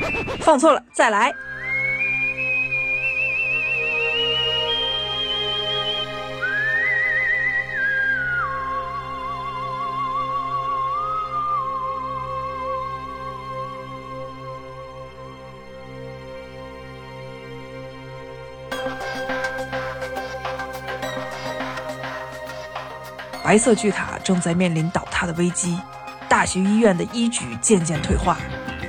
[0.40, 1.32] 放错了，再来。
[23.42, 25.76] 白色巨塔正在面临倒塌的危机，
[26.28, 28.38] 大学医院的医局渐渐退化，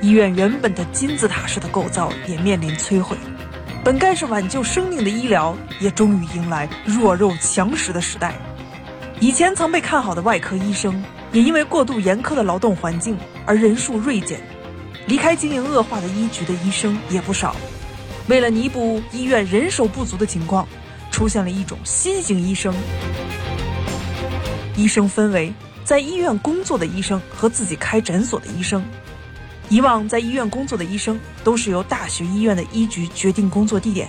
[0.02, 3.16] 医院原本的金字塔式的构造也面临摧毁。
[3.84, 8.34] 本该是挽救生命的医疗，也终于迎来弱肉强食的时代。
[9.20, 13.16] 以前曾被看好的外科医生，也因为过度严苛的劳动环境
[13.46, 14.40] 而人数锐减，
[15.06, 17.54] 离开经营恶化的医局的医生也不少。
[18.26, 20.66] 为了弥补医院人手不足的情况，
[21.12, 22.74] 出现了一种新型医生。
[24.76, 25.52] 医生分为
[25.84, 28.82] 在医院工作的医生和自己开诊所的医生。
[29.72, 34.06] 以往在医院工作的医生都是由大学医院的医局决定工作地点，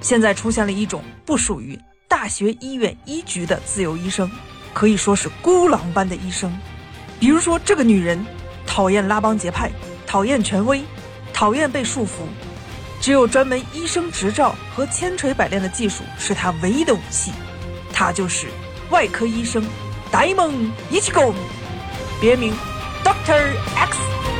[0.00, 4.28] 现在出现了一种不属于大学医院医局的自由医生，
[4.74, 6.52] 可以说是孤狼般的医生。
[7.20, 8.26] 比如说这个女人，
[8.66, 9.70] 讨厌拉帮结派，
[10.08, 10.82] 讨厌权威，
[11.32, 12.26] 讨厌被束缚，
[13.00, 17.30] 只有专门医生执照和千锤百炼的技术是她唯一的武器。
[17.92, 18.48] 她就是
[18.90, 19.64] 外科医生。
[20.10, 21.32] 大梦一起攻，
[22.20, 22.52] 别名
[23.04, 24.39] Doctor X。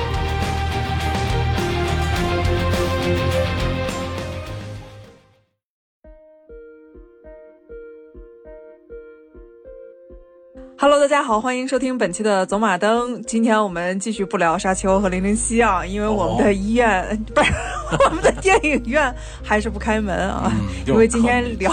[10.82, 13.22] Hello，大家好，欢迎收听本期的走马灯。
[13.24, 17.52] 今天我们继续不聊沙丘和零零七啊，因为我们的医院、 不是
[18.08, 19.14] 我们的电影院
[19.44, 20.50] 还是不开门啊，
[20.86, 21.70] 因为今天聊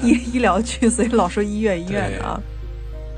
[0.00, 2.40] 医 医疗剧，所以老说医院医院的啊。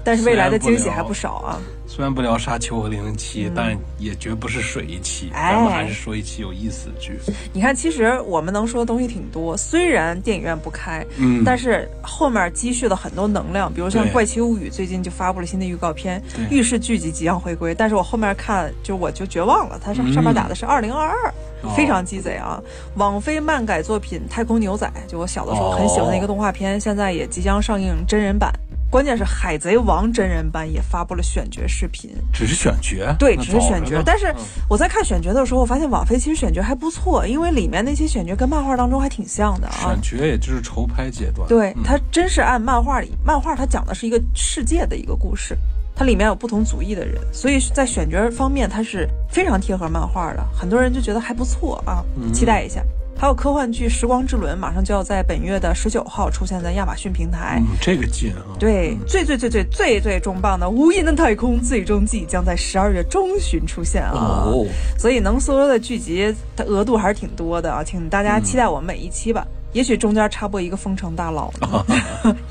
[0.03, 1.63] 但是未来的惊喜还不少啊！
[1.93, 7.19] 虽然不聊沙丘和零零七，但也绝不是水一期，咱们还是说一期有意思的剧。
[7.53, 9.57] 你看，其实我们能说的东西挺多。
[9.57, 13.71] 虽然电影院不开，嗯，但是后面积蓄了很多能量。
[13.75, 17.75] 比如像《怪奇物语》最近就发布了新的预告片，预示剧集即将回归。
[17.75, 19.77] 但是我后面看，就我就绝望了。
[19.83, 21.35] 它上上面打的是二零二二，
[21.75, 22.63] 非常鸡贼啊！
[22.95, 28.53] 网飞漫改作品《太空牛仔》，就我小的时候很喜欢的一个动画片，现在也即将上映真人版。
[28.91, 34.03] 关键是《海贼王》真人版也发布了选角视频，只是选角，对，只是选角。
[34.05, 34.35] 但是
[34.69, 39.95] 我在看选角的时候，我发现网飞其实选角还不错，因为里面那些选角跟漫画当中还挺像的啊。
[40.03, 45.57] 选角也就是筹拍阶段，对，它真是按漫画里，漫画它讲的是一个世界的一个故事，
[45.95, 52.03] 它里面有不同族裔的人，所以在选角方面它是非常贴合漫画的，很多人就觉得还不错啊，
[52.35, 52.83] 期待一下。
[53.21, 57.63] 还有科幻剧《时光之轮》，马上就要在本月的十九号出现在亚马逊平台。
[57.79, 58.41] 这个近啊！
[58.59, 64.47] 对，最最最最最最重磅的《无垠的太空最终季》将在十二月中旬出现啊！
[64.47, 64.67] 哦，
[64.99, 69.47] 所以能搜的剧集它额度还是挺多的啊，请大家期待我们每一期吧。
[69.75, 71.53] 也许中间插播一个封城大佬，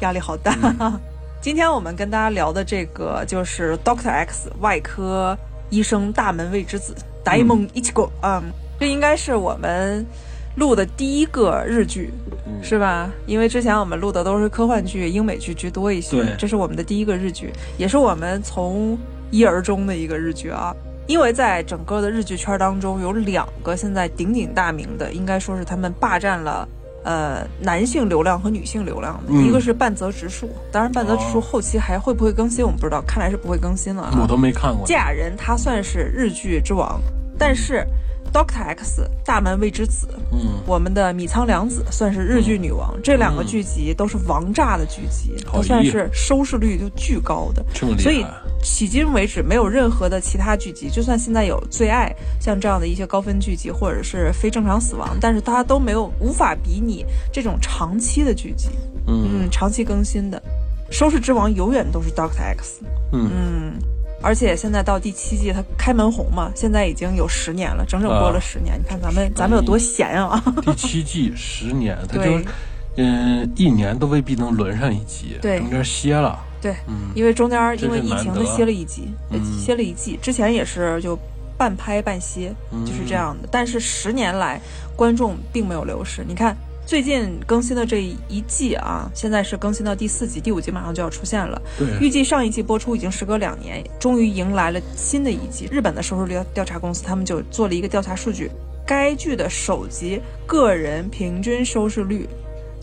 [0.02, 0.56] 压力好大。
[1.42, 5.36] 今天我们跟大家聊的这个就是《Doctor X》外科
[5.72, 6.94] 医生大门卫之子，
[7.24, 8.44] 呆萌一起过嗯！
[8.80, 10.06] 这应该是我们。
[10.60, 12.12] 录的第一个日剧，
[12.62, 13.10] 是吧？
[13.26, 18.98] 因为之前我们录的都是科幻剧、英美剧居多一些，这是我们的第一个日剧，也是我们从
[19.32, 20.76] 一而终的一个日剧啊。
[21.08, 26.68] 因为在整个的日剧圈当中，有两个现在鼎鼎大名的，应该说是他们霸占了
[27.04, 34.04] 呃男性流量和女性流量的，一个是半泽直树，当然半泽直树后期还会不会更新我们不知道，看来是不会更新了。
[34.04, 34.86] 啊我都没看过。
[34.86, 37.02] 嫁人，他算是日剧之王，
[37.38, 37.88] 但是。
[38.32, 48.26] Doctor X 大门未知子，嗯，我们的米仓凉子算是日剧女王，这两个剧集都是王炸的剧集，都算是收视率就巨高的，所以
[48.64, 58.70] 迄今为止没有任何的其他剧集，就算现在有最爱像这样的一些高分剧集或者是非正常死亡，但是它都没有无法比拟这种长期的剧集，
[59.08, 60.42] 嗯，长期更新的。
[60.92, 63.74] 收视之王永远都是 Doctor X，嗯。
[64.22, 68.78] 而且现在到第七季，它开门红嘛，现在已经有十年了，整整播了十年。
[68.78, 70.44] 你看咱们咱们有多闲啊！
[70.62, 72.40] 第七季十年，它就
[72.98, 76.38] 嗯一年都未必能轮上一集，对，中间歇了。
[76.62, 79.08] 对，嗯，因为中间因为疫情，它歇了一集，
[79.58, 80.20] 歇了一季。
[80.22, 81.18] 之前也是就
[81.58, 82.54] 半拍半歇，
[82.86, 83.48] 就是这样的。
[83.50, 84.60] 但是十年来，
[84.96, 86.26] 观众并没有流失。
[86.28, 86.56] 你看。
[86.90, 91.62] 最近更新的这一季啊，现在是更新到第四集，第五集马上就要出现了。
[91.78, 95.68] 对，预计上一季播出已经时隔两年，终于迎来了新的一季。
[95.72, 98.50] 日本的收视率调查公司他们就做了一个调查数据，
[98.88, 102.28] 该剧的首集个人平均收视率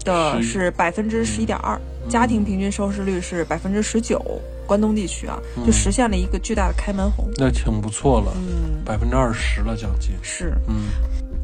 [0.05, 1.77] 的是百分之十一点二，
[2.09, 4.25] 家庭平均收视率是百分之十九，
[4.69, 5.37] 关东地区啊，
[5.67, 7.29] 就实现了一个巨大的开门红。
[7.39, 10.13] 那挺不错了，嗯，百分之二十了，将近。
[10.23, 10.85] 是，嗯，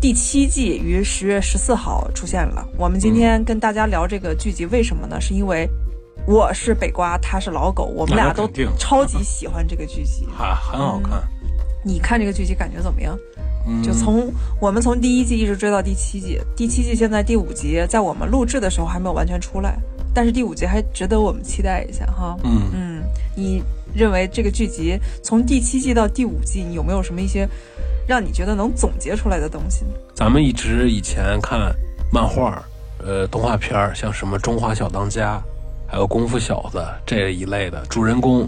[0.03, 2.67] 第七季于十月十四号出现了。
[2.77, 5.21] 我们今天跟大家聊这个剧集，为什么呢？
[5.21, 5.65] 是因为
[6.27, 10.27] 我是北瓜，他是老狗，我们俩都超级喜欢这个剧集。
[10.37, 11.23] 啊很好看。
[11.85, 13.17] 你看这个剧集感觉怎么样？
[13.65, 14.29] 嗯，就从
[14.61, 19.79] 我们从第一季一直追到第七季，第七季现在第五集，在我们录制的时候还没有完全出来，
[20.13, 22.37] 但是第五集还值得我们期待一下哈。
[22.43, 23.03] 嗯，嗯，
[23.37, 23.63] 你
[23.95, 27.49] 认为这个剧集从第七季到第五季，你有没有什么一些
[28.13, 29.93] 让你觉得能总结出来的东西呢？
[30.15, 31.75] 咱们一直以前看
[32.13, 32.63] 漫画，
[32.99, 35.37] 呃，动画片儿，像什么《中华小当家》，
[35.91, 38.47] 还有《功夫小子》这一类的，主人公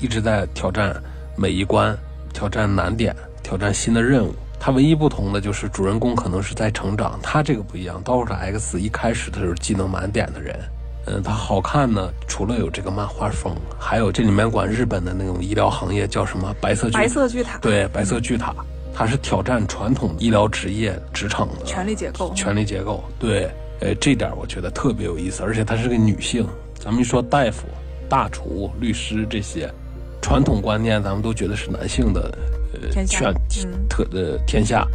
[0.00, 0.92] 一直在挑战
[1.36, 1.96] 每一关，
[2.32, 3.14] 挑战难点，
[3.44, 4.34] 挑战新的任务。
[4.58, 8.02] 它唯一不同的就是主人公可能是在成长，他这个不一样。
[8.02, 10.58] 刀手 X 一开始他就是技能满点的人，
[11.06, 18.52] 嗯，他好看呢，除了有这个漫画风，还有这里面管日本的那种医疗行业叫什么白色巨白色巨塔，对，白色巨塔，
[18.96, 23.04] 它是挑战传统医疗职业职场的权力结构，权力结构。
[23.18, 23.50] 对，
[23.80, 26.46] 呃，这点我觉得特别有意思，而且她是个女性。
[26.78, 27.66] 咱们一说大夫、
[28.08, 29.70] 大厨、律师这些
[30.22, 32.38] 传统观念，咱们都觉得是男性的
[32.72, 33.30] 呃权
[33.64, 34.86] 嗯特的天下。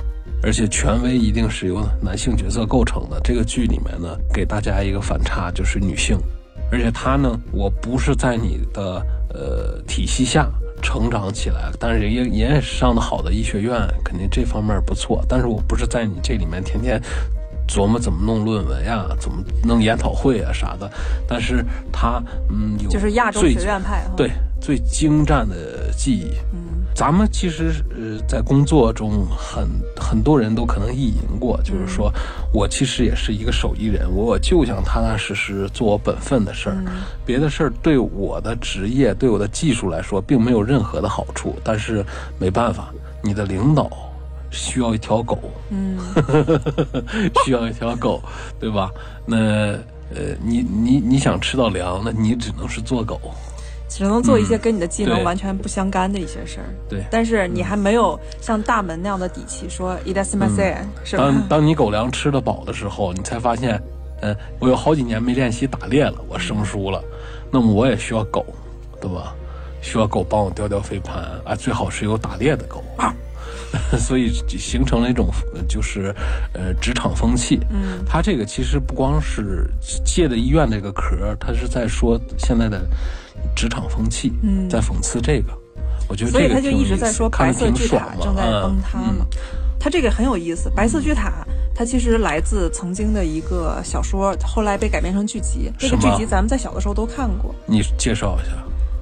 [0.43, 3.21] 而且权威一定是由男性角色构成的。
[3.23, 6.17] 这个剧里面呢，给大家一个反差，就是女性。
[6.71, 9.05] 而且她呢，我不是在你的
[9.35, 10.49] 呃体系下
[10.81, 15.23] 成长起来，但是人也也是上的好的医学院，肯定这方面不错。
[15.29, 17.01] 但是我不是在你这里面天天
[17.67, 20.91] 琢磨怎么弄论文呀，怎么弄研讨会啊啥的。
[21.27, 24.03] 但是他嗯有就是亚洲最学院派。
[24.17, 26.31] 对最精湛的技艺。
[26.53, 29.67] 嗯，咱们其实呃在工作中很
[29.97, 32.11] 很多人都可能意淫过，就是说
[32.53, 36.77] 我其实也是一个手艺人，我就想踏踏实实做我本分的事儿，
[37.25, 42.05] 别的事儿对我的职业对我的技术来说并没有任何的好处，但是
[42.37, 43.89] 没办法，你的领导
[44.51, 45.39] 需要一条狗，
[45.69, 45.97] 嗯，
[47.45, 48.21] 需要一条狗，
[48.59, 48.91] 对吧？
[49.25, 49.37] 那
[50.13, 53.19] 呃你你你想吃到粮，那你只能是做狗，
[53.91, 56.65] 只能做一些跟你的技能完全不相干的一些事儿。
[56.87, 57.03] 对。
[57.11, 59.97] 但是你还没有像大门那样的底气说？
[61.11, 63.77] 当当你狗粮吃得饱的时候，你才发现，
[64.21, 67.03] 嗯，我有好几年没练习打猎了，我生疏了，
[67.51, 68.45] 那么我也需要狗，
[69.01, 69.35] 对吧？
[69.81, 73.13] 需要狗帮我叼叼飞盘啊，最好是有打猎的狗啊。
[73.97, 76.13] 所以形成了一种呃就是
[76.53, 77.59] 呃职场风气。
[77.69, 79.69] 嗯，他这个其实不光是
[80.05, 82.85] 借的医院这个壳儿，它是在说现在的
[83.55, 85.51] 职场风气，嗯在讽刺这个。
[86.07, 89.25] 我觉得这个所以他就一直在说白色巨塔正在嗯崩塌嘛。
[89.79, 95.71] 它这个很有意思，白色巨塔它其实来自曾经的一个小说，后来被改编成剧集。
[95.79, 97.55] 这个剧集咱们在小的时候都看过。
[97.65, 98.57] 你介绍一下。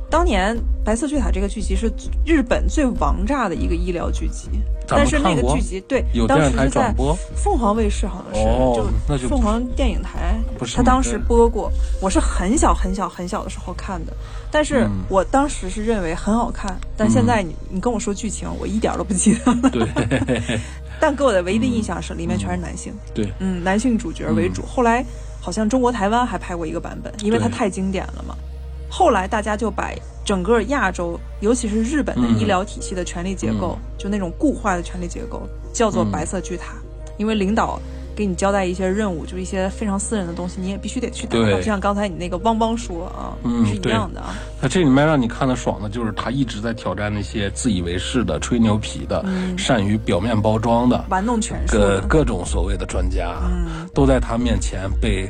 [0.10, 1.92] 当年《白色巨塔》这个剧集是
[2.26, 4.50] 日本最王炸的一个医疗剧集，
[4.88, 6.94] 但是那个剧集对当时是在
[7.36, 10.40] 凤凰卫视，好像是、哦就就凤凰电影台
[10.76, 11.72] 他当时播过。
[12.02, 14.14] 我是很小很小很小的时候看的，
[14.52, 19.70] 但是嗯我当时是认为很好看，但现在你你跟我说剧情，我一点儿都不记得了。
[19.70, 20.60] 对
[21.00, 24.64] 但给我的唯一的印象是里面全是男性，对，嗯，男性主角为主。
[24.64, 25.06] 后来
[25.40, 28.36] 好像中国台湾还拍过一个版本，因为它太经典了嘛。
[28.90, 29.92] 后来大家就把
[30.26, 32.40] 整个亚洲，尤其是日本的嗯。
[32.40, 36.74] 医疗体系的权力结构，就那种固化的权力结构，叫做嗯白色巨塔，
[37.18, 37.80] 因为领导。
[38.16, 41.38] 给你交代一些任务，就是一些非常私人的东西，你也必须得去打。
[41.38, 41.56] 对。
[41.56, 44.36] 就像刚才你那个汪汪说啊，嗯是一样的啊。
[44.60, 49.24] 那这里面让你看的爽的就是他一直在挑战那些自以为是的、吹牛皮的、
[49.58, 53.88] 善于表面包装的玩弄权术各的，各种所谓的专家，嗯。
[53.94, 55.26] 都在他面前被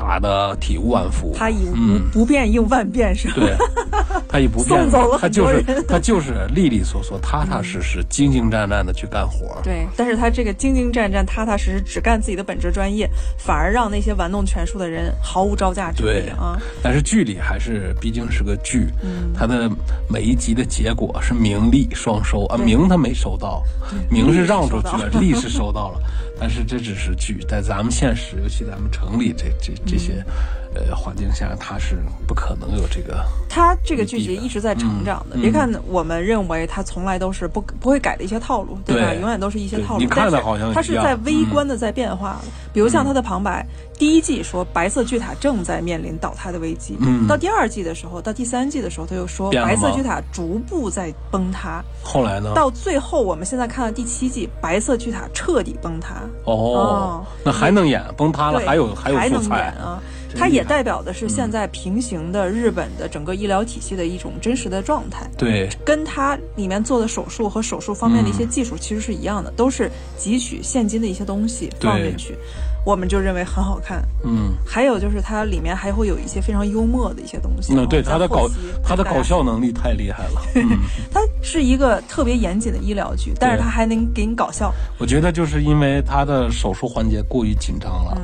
[0.00, 1.34] 打的体无完肤。
[1.36, 3.34] 他以嗯不不变应万变，是吧？
[3.36, 3.56] 对，
[4.28, 9.60] 他以不变送走了，他就是他就是利利索索、踏踏实实、兢兢战战的去干活。
[9.62, 16.58] 对，但是他这个兢兢战战、踏踏实实，只干自己的本职专业，反而让那些玩弄权术的人毫无招架之对力啊！
[16.82, 19.70] 但是剧里还是毕竟是个剧，嗯它的
[20.08, 23.62] 每一集的结果是名利双收啊，名他没收到，
[24.10, 26.00] 名是让出去了，利利 是收到了，
[26.40, 30.24] 但是这只是剧，在咱们现实，尤其咱们城里这这这些
[30.74, 31.96] 呃环境下，他是
[32.26, 33.24] 不可能有这个。
[33.48, 35.36] 他这个剧集一直在成长的。
[35.36, 39.08] 嗯别看我们认为他从来都是不不会改的一些套路，对吧？
[39.10, 40.00] 对永远都是一些套路。
[40.00, 42.48] 你看的好像他是在微观的在变化的。
[42.72, 43.66] 比如像他的旁白，
[43.98, 51.82] 第一季说白色巨塔正在面临倒塌的危机，嗯到第二季的时候，到第三季的时候，他又说白色巨塔逐步在崩塌。
[52.02, 52.52] 后来呢？
[52.54, 56.16] 到最后，我们现在看到第七季，白色巨塔彻底崩塌。
[56.44, 58.02] 哦哦，那还能演？
[58.16, 59.74] 崩塌了还有还有还能演素材。
[59.80, 60.00] 啊！
[60.36, 65.28] 它也代表的是现在平行的日本的整个医疗体系的一种真实的状态。
[65.36, 72.36] 对，跟它里面做的手术和手术方面的一些技术其实是一样的，都是汲取现今的一些东西放进去。
[72.84, 77.74] 我们就认为很好看，嗯，还有就是它里面还会有一些非常幽默的一些东西。
[77.74, 78.48] 那对它的搞，
[78.82, 80.42] 它的搞笑能力太厉害了。
[81.12, 84.72] 它是一个特别严谨的医疗剧，但是它还能给你搞笑。
[84.98, 88.20] 我觉得就是因为它的手术环节过于紧张了，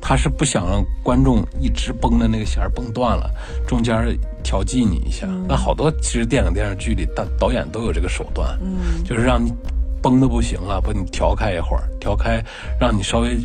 [0.00, 3.30] 他是不想让观众一直绷的那个弦绷断了，
[3.66, 5.26] 中间调剂你一下。
[5.46, 9.52] 那好多其实电影电视剧里导导演都有这个手段，嗯，就是让你
[10.02, 12.42] 绷的不行了，把你调开一会儿，调开，
[12.80, 13.36] 让你稍微。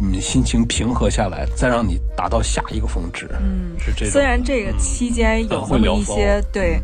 [0.00, 4.10] 嗯，心情平和下来，再让你达到下一个峰值，嗯，是这种。
[4.10, 6.80] 虽然这个期间有那么一些对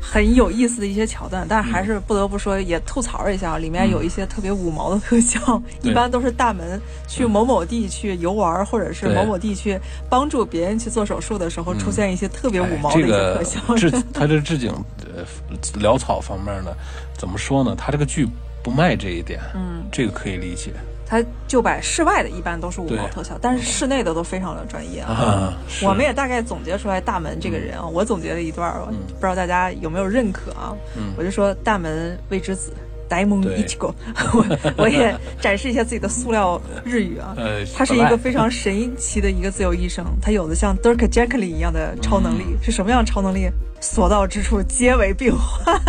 [0.00, 13.60] 很有意思的一些桥段，但是还是不得不说，也吐槽一下，里面有一些特别五毛的特效， 一般都是大门去某某地去游玩，或者是某某地去帮助别人去做手术的时候，出现一些特别五毛的一些特效。
[13.76, 14.72] 这个他这置景
[15.14, 15.24] 呃
[15.80, 16.70] 潦草方面呢，
[17.18, 17.74] 怎么说呢？
[17.76, 18.26] 他这个剧
[18.62, 20.72] 不卖这一点，嗯，这个可以理解。
[21.06, 25.54] 他就摆室外的一般都是五毛特效，但是室内的都非常的专业啊。
[25.82, 30.76] 我们也大概总结出来大门这个人啊，我总结了一段，不知道大家有没有认可啊？
[31.16, 32.72] 我就说大门未知子。
[33.08, 33.94] 呆萌一起狗，
[34.34, 37.36] 我我也展示一下自己的塑料日语啊。
[37.74, 43.48] 他是一个非常神奇的一个自由医生，他有的像 Dirk Gently 一样的超能力，是什么样超能力？
[43.80, 45.80] 所到之处皆为病患。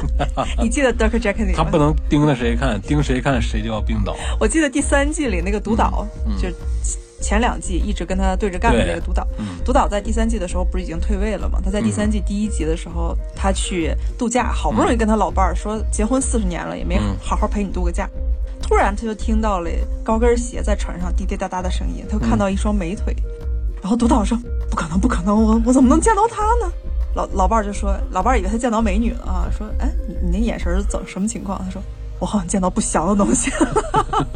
[0.62, 1.54] 你记得 Dirk Gently 吗？
[1.56, 4.16] 他不能盯着谁看，盯谁看谁就要病倒。
[4.40, 6.06] 我记得第三季里那个独岛
[6.40, 6.48] 就。
[7.24, 9.26] 前两季一直跟他对着干的这个独岛，
[9.64, 11.58] 独岛在第三季的时候不是已经退位了吗？
[11.64, 18.06] 他在第三季第一集的时候，他去度假，好不容易跟他老伴儿说结婚四十年了，也没好好陪你度个假，
[18.60, 19.70] 突然他就听到了
[20.04, 23.16] 高跟鞋在船上滴滴答答的声音，他就看到一双美腿，
[23.80, 24.38] 然后督导说
[24.68, 26.70] 不可能不可能，我我怎么能见到他呢？
[27.14, 31.58] 老老伴儿就说老伴儿以为他见到美女了啊，说哎你你那眼神怎什么情况？
[31.64, 31.82] 他说。
[32.24, 33.52] 我好像见到不祥的东西，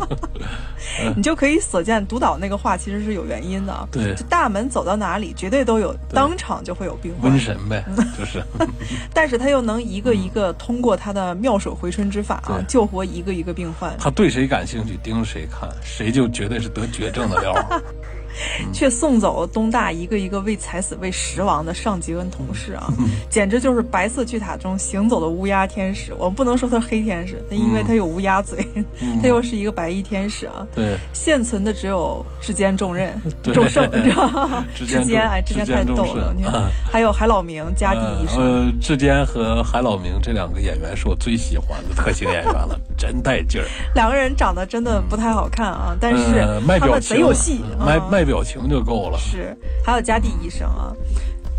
[1.16, 3.88] 你就可以所见，独导那个话其实是有原因的。
[3.90, 7.82] 对，大门走到哪里，绝对都有，当场就会有病瘟神呗，
[8.18, 8.44] 就是。
[9.14, 13.96] 但是他又能一个一个通过他的妙手回春之法啊，救活一个一个病患。
[13.98, 17.54] 他对谁感兴趣，盯着谁看，谁就绝对是得绝症的料。
[18.72, 22.92] 却送走东大一个一个为踩死为食亡的上级跟同事啊，
[23.28, 26.12] 简直就是白色巨塔中行走的乌鸦天使。
[26.18, 28.66] 我们不能说他是黑天使，因为他有乌鸦嘴，
[29.22, 30.66] 他又是一个白衣天使啊。
[30.74, 34.64] 对，现存的只有志坚重任、重圣，你知道吗？
[34.74, 36.32] 志坚哎，志坚太逗了。
[36.36, 38.38] 你看，还有海老明、加地医生。
[38.38, 43.66] 呃，志坚和海老明这两个演员是我最喜欢的特型演员了，真带劲儿。
[43.94, 46.46] 两个人长得真的不太好看啊，但是
[46.78, 48.27] 他们贼有戏，卖卖。
[48.28, 49.18] 表情就够了。
[49.18, 50.92] 是，还有加地医生啊，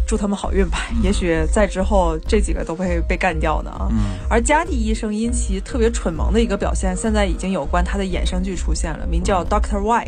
[0.07, 0.77] 祝他们好运吧。
[1.01, 3.87] 也许在之后这几个都会被干掉呢啊。
[3.89, 3.97] 嗯。
[4.29, 10.07] 而加地医生因其特别蠢萌的一个表现，现在已经有关他的衍生剧出现了，名叫 Doctor Y，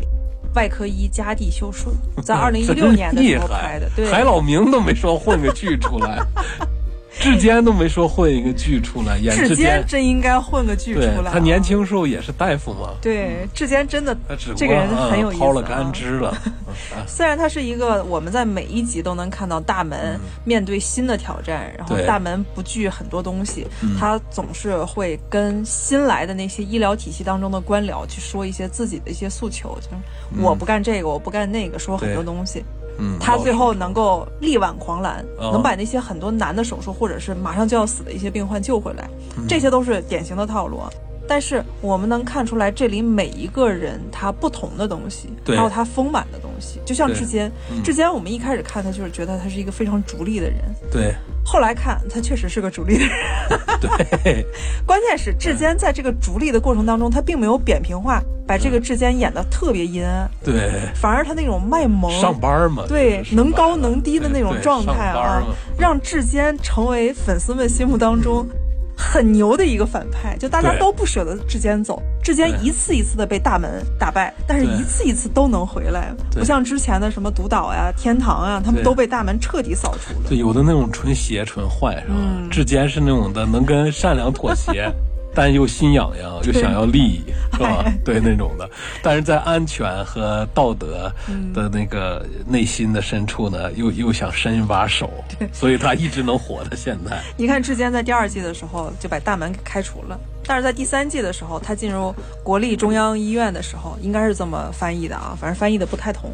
[0.54, 1.90] 外科医加地修术，
[2.22, 3.90] 在二零一六 年的时候拍的。
[3.96, 6.24] 对，海老明都没说混个剧出来。
[7.20, 11.30] 志坚都没说混一个剧出来，演志坚真应该混个剧出来。
[11.30, 12.94] 他年轻时候也是大夫嘛。
[13.00, 14.16] 对，志坚真的，
[14.56, 15.40] 这个人很有意思。
[15.40, 16.36] 抛了干支了。
[17.06, 23.66] 虽然他是一个，我们在每一集都能看到大门面对新的挑战，然后大门不惧很多东西，
[23.98, 32.64] 他总是会跟新来的那些医疗体系当中的官僚去说一些自己的一些诉求，就是我不干这个，我不干那个，说很多东西。
[33.04, 39.10] 嗯，他最后能够力挽狂澜，能把那些很多难的手术或者是马上就要死的一些病患救回来，
[39.48, 40.80] 这些都是典型的套路。
[41.28, 46.80] 但是我们能看出来，这里每一个人他不同的东西，还有他丰满的东西。
[46.84, 47.50] 就像志坚，
[47.82, 50.58] 志坚，我们一开始看他就是觉得他是一个非常逐利的人。
[50.90, 51.14] 对。
[51.44, 53.16] 后来看他确实是个逐利的人。
[53.80, 54.46] 对。
[54.86, 60.30] 关键是志坚在这个逐利的过程当中，他并没有扁平化，把这个志坚演的特别阴暗。
[60.44, 60.70] 对。
[60.94, 62.10] 反而他那种卖萌。
[62.20, 62.84] 上班嘛。
[62.86, 65.42] 对，能高能低的那种状态啊，
[65.78, 68.46] 让志坚成为粉丝们心目当中。
[69.02, 80.28] 很牛的一个反派，就大家都不舍得志坚走，志坚一次一次的被大门打败，但是一次一次都能回来，不像之前的什么独岛呀、天堂啊，他们都被大门彻底扫除了。
[80.28, 82.14] 对，有的那种纯邪纯坏是吧？
[82.50, 84.90] 志坚是那种的能跟善良妥协。
[85.34, 87.22] 但又心痒痒，又想要利益，
[87.52, 87.84] 是吧？
[88.04, 88.68] 对那种的，
[89.02, 91.10] 但是在安全和道德
[91.54, 95.10] 的那个内心的深处呢，又又想伸一把手，
[95.52, 97.20] 所以他一直能活到现在。
[97.36, 106.30] 你看，志坚在第二季的时候就把大门给开除了，但是在第三季的时候，他进入国立中央医院的时候，应该是这么翻译的啊，反正翻译的不太同。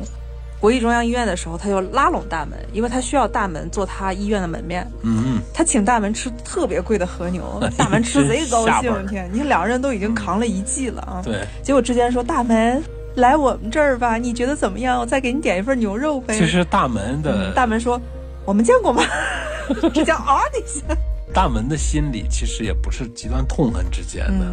[0.60, 4.86] 国际中央医院的时候，他就拉拢大门，因为他需要大门做他医院的门面。
[5.02, 9.06] 嗯嗯他请大门吃特别贵的和牛， 大门吃贼高兴。
[9.06, 11.22] 天，你看两个人都已经扛了一季了啊。
[11.24, 11.46] 对。
[11.62, 12.82] 结果之间说大门
[13.16, 14.98] 来我们这儿吧，你觉得怎么样？
[15.00, 16.36] 我再给你点一份牛肉呗。
[16.36, 18.00] 其实大门的大门说，
[18.44, 19.02] 我们见过吗？
[19.94, 20.40] 这叫啊。
[21.34, 24.46] 大门的心里其实也不是极端痛恨之间的，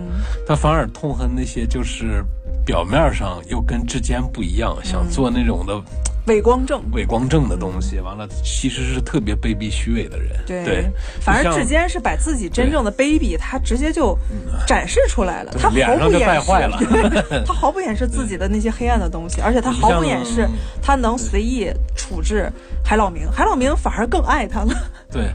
[0.46, 2.24] 他反而痛恨那些就是
[2.66, 5.80] 表面上又跟之间不一样，想做那种的
[6.28, 8.00] 伪光正、伪光正的东西。
[8.00, 10.32] 完了，其实是特别卑鄙虚伪的人。
[10.48, 10.90] 对，
[11.22, 14.18] 反正之间是把自己真正的卑鄙，他直接就
[14.66, 15.52] 展示出来了。
[15.60, 15.78] 他毫不
[16.12, 16.80] 掩饰坏了。
[17.46, 20.50] 他毫不掩饰自己的那些黑暗的东西，而且他毫不掩饰
[20.82, 22.52] 他能随意处置
[22.84, 23.32] 海老明。
[23.32, 24.74] 海老明反而更爱他了。
[25.12, 25.30] 对。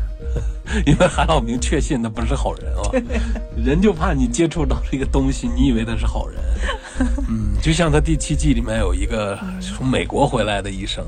[0.87, 2.83] 因为韩老明确信他不是好人啊，
[3.57, 6.41] 人就怕你接触到这个东西，你以为他是好人。
[7.29, 11.05] 嗯，就像他第七季里面有一个从美国回来的医生，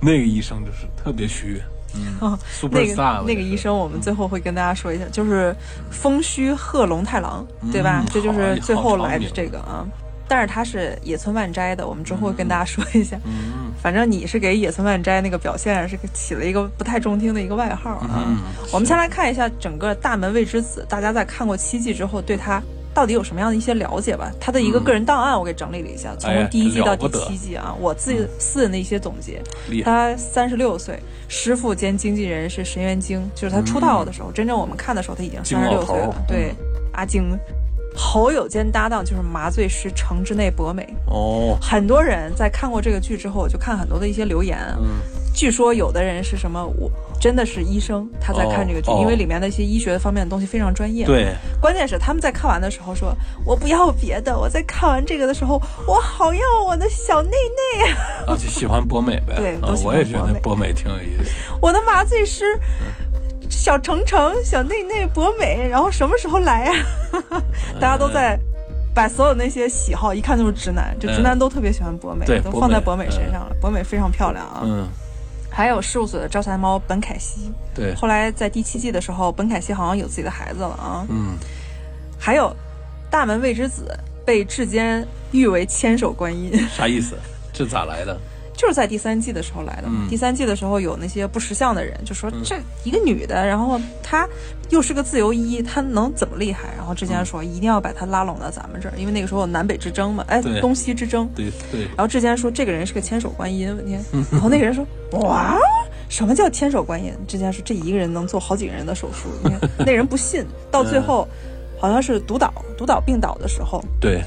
[0.00, 1.62] 那个医生就是特别虚。
[1.94, 5.56] 嗯，super star 那个医生，我们最后会跟大家说一下，就是
[5.90, 8.04] 风虚贺龙太郎，对吧？
[8.12, 9.86] 这就是最后来的这个啊。
[10.28, 13.18] 但是他是野村万斋的，我们之后会跟大家说一下。
[13.24, 18.38] 嗯，反正你是给野村万斋那个表现是起了一个不太中听的一个外号啊。
[18.72, 24.30] 我们先来看一下整个大门未知子，大家在看过七季之后，对他到底有什么样的一些了解吧？
[24.40, 29.40] 他的一个个人档案我给整理了一下，从第一季到第七季啊，我自己私人的一些总结。
[29.82, 36.24] 他三十六岁，师傅兼经纪人是神原京，就是他出道的时候，真正我们看的时候他已经三十六岁了。
[36.26, 36.52] 对，
[36.92, 37.38] 阿京。
[37.98, 40.88] 好友兼搭档就是麻醉师城之内博美。
[41.06, 45.00] 哦，很多人在看过这个剧之后，我就看很多的一些留言，嗯，
[45.34, 46.88] 据说有的人是什么，我
[47.20, 53.12] 真的是医生，他在看这个剧，因为里面的一些医学方面的东西非常专业，对，关键是他们在看完的时候说，
[53.44, 57.90] 我不要别的，我在看完这个的时候，我好要我的小内内。
[58.26, 60.72] 啊，就喜欢博美呗， 对，我也觉得博美。
[60.72, 62.44] 挺有意思，我的麻醉师。
[63.50, 66.72] 小程程、小内内、博美，然后什么时候来呀？
[67.80, 68.38] 大家都在
[68.94, 73.56] 把所有那些喜好，一看就是直男，就直男都特别喜欢博美，都放在博美身上了。
[73.60, 74.62] 博美非常漂亮啊。
[74.64, 74.86] 嗯。
[75.50, 77.94] 还有事务所的招财猫本凯西，对。
[77.94, 81.06] 后来在第七季的时候，本凯西好像有自己的孩子了啊。
[81.08, 81.36] 嗯。
[82.18, 82.54] 还有
[83.10, 83.88] 大门未知子
[84.24, 87.16] 被志坚誉为千手观音，啥意思？
[87.52, 88.16] 这咋来的？
[88.58, 89.88] 就是在第三季的时候来的。
[90.10, 94.28] 第三季的时候有那些不识相的人就说这一个女的，然后她
[94.70, 96.74] 又是个自由医，她能怎么厉害？
[96.76, 101.30] 然后之前说一定要把她拉拢到咱们这儿，因为那个时候有南北之争嘛，哎，东西之争。
[101.36, 101.82] 对对。
[101.84, 104.04] 然后之前说这个人是个千手观音，天。
[104.32, 104.84] 然后那个人说
[105.20, 105.56] 哇，
[106.08, 107.12] 什么叫千手观音？
[107.28, 109.28] 之前说这一个人能做好几个人的手术。
[109.44, 111.28] 你看 那人不信，到最后
[111.78, 113.80] 好像是独倒，独倒病倒的时候。
[114.00, 114.20] 对。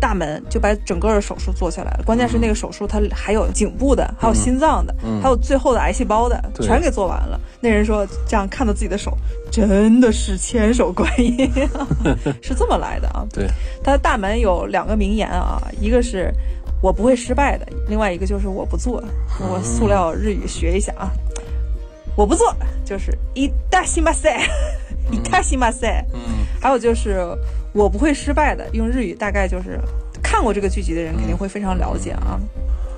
[0.00, 7.38] 大门就把整个的手术做下来了，关键是那个手术它还有颈部的，还有心脏的，还有最后的癌细胞的，全给做完了。
[7.60, 9.16] 那人说这样看到自己的手，
[9.52, 11.48] 真的是千手观音，
[12.42, 13.26] 是这么来的啊。
[13.30, 13.46] 对，
[13.84, 16.32] 他的大门有两个名言啊，一个是
[16.80, 19.04] 我不会失败的，另外一个就是我不做。
[19.38, 21.12] 我塑料日语学一下啊，
[22.16, 24.40] 我不做就是一大西马塞，
[25.10, 26.02] 一大西马塞。
[26.14, 26.20] 嗯，
[26.58, 27.36] 还有就是。
[27.72, 29.78] 我不会失败的，用日语大概就是
[30.22, 32.40] 看过这个剧集的人肯定会非常了解啊。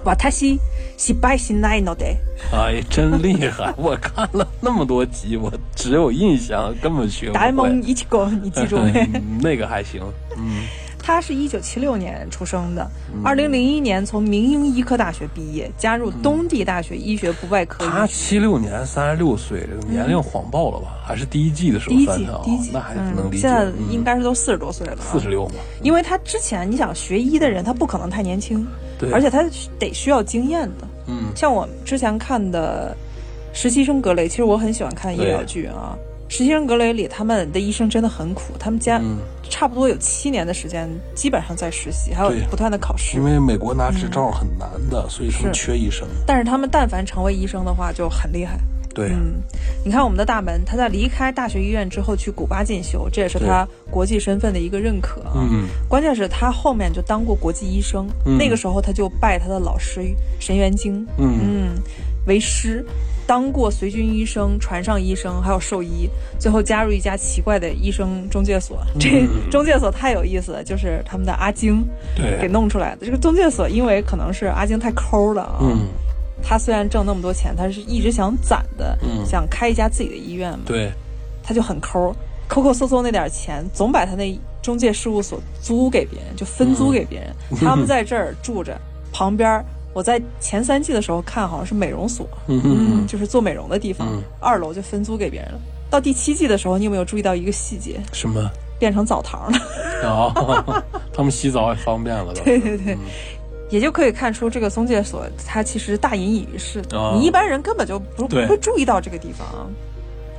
[0.04, 0.58] 哇，他西
[0.96, 2.06] 西拜西奈诺得，
[2.52, 3.72] 哎，真厉害！
[3.76, 7.38] 我看了那么多集，我只有印象，根本学不会。
[7.38, 9.08] 大梦一起过，你记住没？
[9.40, 10.02] 那个还行，
[10.36, 10.64] 嗯。
[11.02, 12.88] 他是一九七六年出生的，
[13.24, 17.84] 二零零一年从明英医科大学毕业，加入东帝大学医学部外科。
[17.84, 20.96] 他七六年三十六岁，这个年龄谎报了吧？
[21.04, 22.44] 还是第一季的时候算的啊？
[22.72, 23.42] 那还能理解。
[23.42, 24.98] 现在应该是都四十多岁了。
[25.00, 25.54] 四十六嘛。
[25.82, 28.64] 因为他之前你想学医的人，他不可能太年轻，
[28.96, 29.44] 对，而且他
[29.80, 30.88] 得需要经验的。
[31.08, 32.96] 嗯，像我之前看的
[33.58, 35.98] 《实习生格雷》，其实我很喜欢看医疗剧啊。
[36.32, 38.98] 实习生格雷里，他们的医生真的很苦，他们家
[39.50, 43.18] 差不多有七年的时间，基本上在实习，还有不断的考试。
[43.18, 46.08] 因为美国拿执照很难的，所以他们缺医生。
[46.26, 48.58] 但是他们但凡成为医生的话，就很厉害。
[48.94, 49.34] 对，嗯，
[49.84, 55.22] 你看我们的大门，他在离开大学医院之后去古巴进修，这也是他国际身份的一个认可。
[55.34, 58.06] 嗯，关键是他后面就当过国际医生，
[58.38, 60.02] 那个时候他就拜他的老师
[60.38, 61.74] 神元经，嗯，
[62.26, 62.84] 为师。
[63.24, 68.84] 当过随军医生、船上医生，还有兽医，最后加入一家奇怪的医生中介所。
[68.98, 71.86] 这中介所太有意思了，就是他们的阿晶
[72.40, 73.06] 给弄出来的。
[73.06, 75.60] 这个中介所，因为可能是阿晶太抠了啊，
[76.42, 80.64] 他虽然挣那么多钱，他是一直想攒的，想开一家自己的医院嘛。
[80.66, 80.90] 对，
[81.42, 82.14] 他就很抠，
[82.48, 87.34] 抠抠搜搜那点钱，总把他那中介事务所租给别人，就分租给别人。
[87.58, 88.78] 他们在这儿住着，
[89.12, 89.64] 旁边。
[89.94, 92.26] 我在前三季的时候看，好像是美容所，
[93.06, 95.60] 就是做美容的地方，嗯二楼就分租给别人了。
[95.90, 98.00] 到第七季的时候，你有没有注意到一个细节？
[98.10, 98.50] 什么？
[98.78, 99.58] 变成澡堂了。
[100.04, 102.98] 哦， 他们洗澡也方便了， 对对对嗯
[103.72, 107.16] 也就可以看出这个松介所它其实大隐隐于市，哦。
[107.18, 109.64] 你一般人根本就不不会注意到这个地方啊。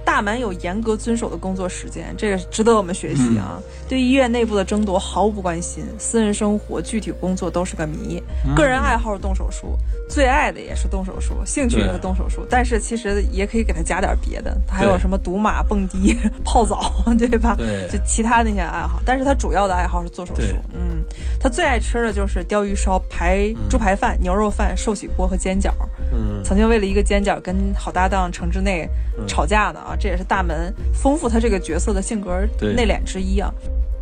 [0.05, 3.57] 大满有严格遵守的工作时间，这个值得我们学习啊。
[3.57, 8.23] 嗯对医院内部的争夺毫不关心，私人生活、具体工作都是个谜。
[8.43, 9.77] 嗯个人爱好是动手术，
[10.09, 12.43] 最爱的也是动手术，兴趣也是动手术。
[12.49, 17.55] 但是其实也可以给他加点别的，他还有什么赌马、蹦迪、 泡澡， 对吧？
[17.55, 20.55] 对就其他那些爱好，但是他主要的爱好是做手术。
[20.73, 21.03] 嗯，
[21.39, 25.69] 他最爱吃的就是鲷鱼烧、排猪排饭、牛肉饭、寿喜锅和煎饺。
[26.13, 28.87] 嗯曾经为了一个煎饺跟好搭档程之内
[29.27, 33.53] 吵架的啊，这也是大门丰富他这个角色的性格内敛之一啊。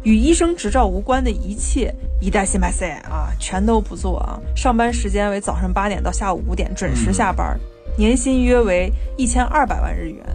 [0.04, 4.39] 与医生执照无关的一切，一代新麦赛啊，全都不做啊。
[4.56, 7.56] 上班时间为早上八点到下午五点，准时下班。
[7.97, 10.25] 年薪约为一千二百万日元。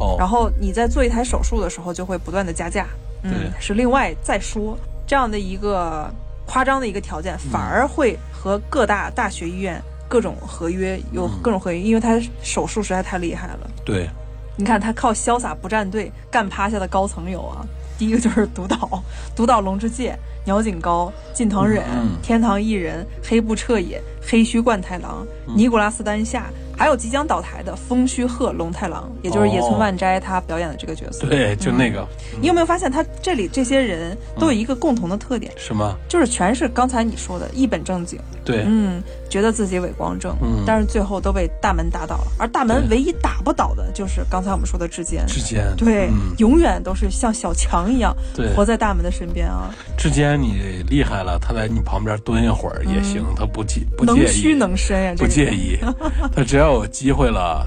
[0.00, 2.88] 哦，然后你在做一台手术的时候，就会不断的加价，
[3.22, 6.12] 嗯对，是另外再说这样的一个
[6.46, 13.70] 夸张的一个条件，反而会和各大大学医院各种合约有各种合约，因为他手术实在太厉害了。
[13.84, 14.08] 对，
[14.56, 17.64] 你看他靠潇洒不站队干趴下的高层有啊，
[17.98, 19.02] 第一个就是 独岛，
[19.34, 22.10] 独岛龙之介、鸟井高、近藤忍、嗯。
[22.22, 25.54] 天堂一人、黑布彻也、黑须贯太郎、嗯。
[25.56, 31.26] 尼古拉斯丹夏，还有即将倒台的风须贺龙太郎，也就是野村万斋他表演的这个角色。
[31.26, 32.06] 对，就那个
[32.40, 35.96] 你有没有发现他这里这些人都有一个共同的特点，什么？
[36.08, 40.64] 就是全是刚才你说的一本正经，对，嗯，觉得自己伟光正，嗯。
[40.66, 42.26] 但是最后都被大门打倒了。
[42.38, 46.34] 而大门唯一打不倒的就是刚才我们说的志坚，志坚对，嗯。
[46.38, 48.52] 永远都是像小强一样对。
[48.54, 55.28] 活在大门的身边啊，志坚你厉害了，他在你旁边蹲一会儿也行，他不介不嗯能屈，能伸呀、这个。
[55.28, 55.78] 不介意，
[56.34, 57.66] 他只要有机会了，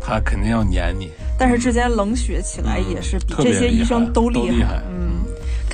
[0.00, 1.10] 他肯定要撵你。
[1.36, 4.52] 但是志坚冷血起来嗯也是比这些医生都厉厉害。
[4.52, 5.23] 都厉害嗯，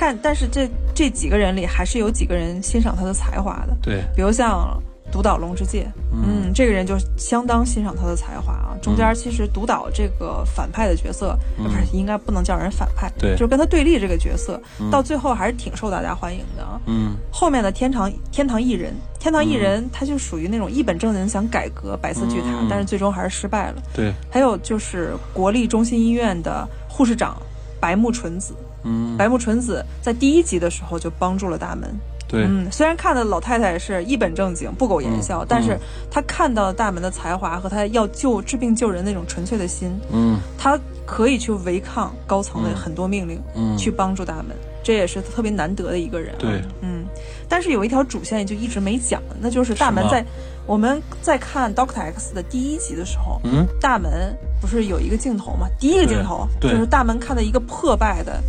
[0.01, 8.73] 看，但是这这几个人里还是有几个人欣赏他的才华的，对，比如像独岛龙之介，嗯，这个人就相当欣赏他的才华啊。
[8.81, 14.59] 中间其实独岛这个反派的角色，嗯不是应该不能叫人反派，对就是跟他对立这个角色，
[14.89, 16.81] 到最后还是挺受大家欢迎的啊。
[16.87, 23.83] 嗯后面的天堂天堂艺人，天堂艺人他就属于那种一本正经想改革白色巨塔，嗯但是最终还是失败了。
[23.93, 27.37] 对，还有就是国立中心医院的护士长
[27.79, 29.15] 白木纯子，嗯。
[29.17, 31.89] 白木纯子在第一集的时候就帮助了大门。
[32.27, 35.77] 对，嗯，虽然看的老太太是一本正经、不苟言笑，嗯但是
[36.09, 40.39] 她看到大门的才华和她要救治病救人那种纯粹的心，嗯。
[40.57, 43.77] 她可以去违抗高层的很多命令，嗯。
[43.77, 46.39] 去帮助大门，这也是特别难得的一个人、啊。
[46.39, 47.03] 对，嗯，
[47.49, 50.23] 但是有一条主线就一直没讲，那就是大门在
[50.65, 53.67] 我们在看 Doctor X 的第一集的时候，嗯。
[53.81, 55.67] 大门不是有一个镜头吗？
[55.77, 58.41] 第一个镜头就是大门看到一个破败的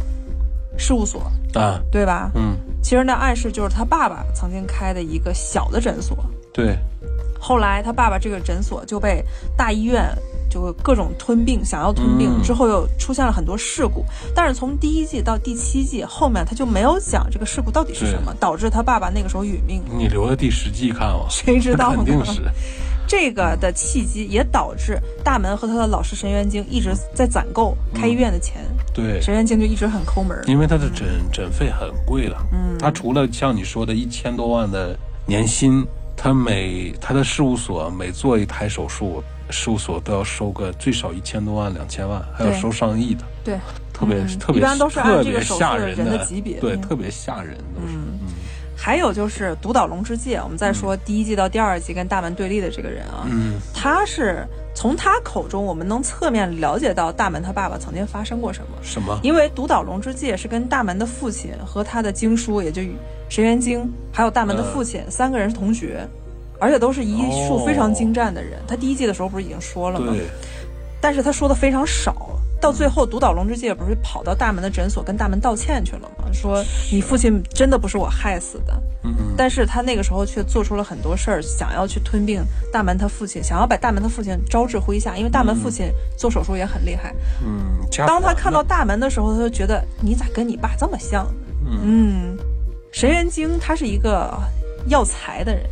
[0.78, 2.30] 事务所，啊，对吧？
[2.34, 6.16] 嗯其实那暗示就是他爸爸曾经开的一个小的诊所，
[6.52, 6.76] 对，
[7.38, 9.24] 后来他爸爸这个诊所就被
[9.56, 10.12] 大医院
[10.50, 14.04] 就各种吞并，想要吞并、嗯之后又出现了很多事故。
[14.34, 19.80] 但是从第一季到第七季后面，他就没有讲这个事故到底是什么，导致他爸爸那个时候殒命。
[19.96, 22.02] 你留到第十季看吧，谁知道呢？
[22.04, 22.42] 肯定是，
[23.12, 28.62] 这个的契机也导致大门和他的老师神元京一直在攒够开医院的钱，
[28.94, 30.42] 对，神元京就一直很抠门。
[30.46, 43.58] 因为他的诊诊费很贵了，嗯，他除了像你说的一千多万的年薪，他每他的事务所每做一台手术，事务所都要收个最少一千多万、两千万，还要收上亿的，对，
[43.92, 44.38] 特别、嗯。
[44.38, 46.58] 特别一般都是按特别这个手术的吓人人的级别。
[46.60, 46.80] 对，嗯。
[46.80, 48.11] 特别吓人都是，嗯
[48.84, 58.76] 还有就是独岛龙之介，我们再说第一季到第二季跟大门对立的这个人啊，嗯他是从他口中我们能侧面了解到大门他爸爸曾经发生过什么。
[58.82, 59.20] 什么？
[59.22, 62.82] 因为独岛龙之介是跟大门的父亲和他的经书，也就
[63.28, 66.04] 神元经，还有大门的父亲、三个人是同学，
[66.58, 68.58] 而且都是医术非常精湛的人。
[68.66, 70.12] 他第一季的时候不是已经说了吗？
[70.12, 70.26] 对，
[71.00, 72.36] 但是他说的非常少。
[72.62, 76.30] 到最后，独岛龙之介不是跑到大门的诊所跟大门道歉去了吗？
[76.32, 78.72] 说你父亲真的不是我害死的。
[79.04, 82.40] 嗯但是他那个时候却做出了很多事儿，想要去吞并
[82.72, 87.12] 大门他父亲，想要把大门的父亲招致麾下，因为大门父亲做手术也很厉害。
[87.44, 91.26] 嗯，当他看到大门的时候，他就觉得你咋跟你爸这么像？
[91.66, 92.38] 嗯，
[92.92, 94.32] 神元经他是一个
[94.86, 95.64] 要财的人，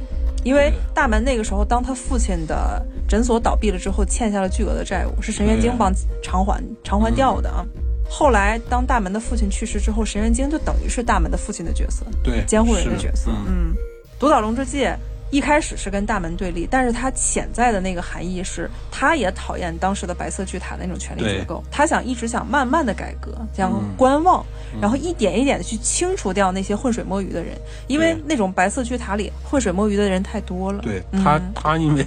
[0.42, 7.64] 因为大门那个时候，当他父亲的诊所倒闭了之后，欠下了巨额的债务，是神原京帮偿还偿还掉的啊。
[8.09, 13.31] 后来，当大门的父亲去世之后，神原京就等于是大门的父亲的角色，对监护人的角色。
[13.31, 13.74] 嗯嗯，
[14.18, 14.96] 独岛龙之介
[15.30, 24.44] 一开始是跟大门对立，但是他潜在的那个含义是，他也讨厌当时的白色巨塔的那种权力结构，他想一直想慢慢的改革，想观望，
[24.80, 30.82] 然后一点一点的去清除掉那些浑水摸鱼的人，因为那种白色巨塔里浑水摸鱼的人太多了。
[30.82, 32.04] 对他，他因为，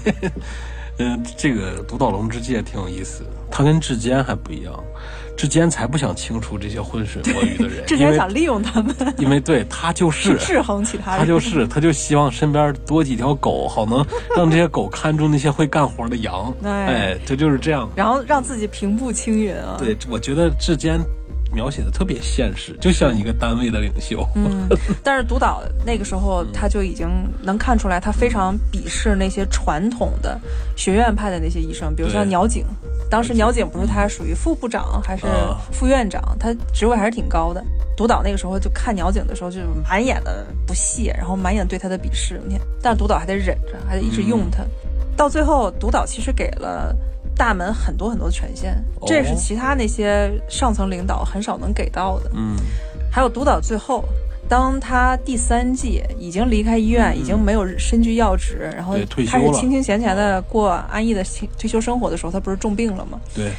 [0.99, 4.73] 嗯，这个独岛龙之介挺有意思，他跟志坚还不一样。
[5.35, 14.05] 志坚才不想清除这些浑水摸鱼的人，志坚想利用他们，因为对他就是制衡其他人，他就 是他就希望身边多几条狗，好能
[14.37, 19.75] 让这些狗看住那些会干活的羊，哎，这就是这样，然后让自己平步青云啊。
[19.79, 20.99] 对，我觉得志坚。
[21.53, 24.27] 描写的特别现实，就像一个单位的领袖。
[24.35, 24.67] 嗯，
[25.03, 27.07] 但是独岛那个时候他就已经
[27.41, 30.39] 能看出来，他非常鄙视那些传统的
[30.75, 32.65] 学院派的那些医生，比如像鸟井。
[33.09, 35.27] 当时鸟井不是他属于副部长还是
[35.71, 37.63] 副院长，他职位还是挺高的。
[37.95, 42.41] 独岛那个时候就看鸟井的时候，就满眼的不屑，然后满眼对他的鄙视。
[42.47, 44.63] 你看，但是独岛还得忍着，还得一直用他。
[45.15, 46.95] 到最后，独岛其实给了。
[47.35, 52.29] 大门很多很多的权限，这也是其他那些上层领导很少能给到的。
[52.33, 52.55] 嗯，
[53.11, 54.05] 还有督导最后，
[54.47, 58.93] 当他第三季已经离开医院，已经没有身居要职，然后
[59.27, 61.23] 开始清清闲闲的过安逸的
[61.57, 63.19] 退休生活的时候，他不是重病了吗？
[63.33, 63.51] 对。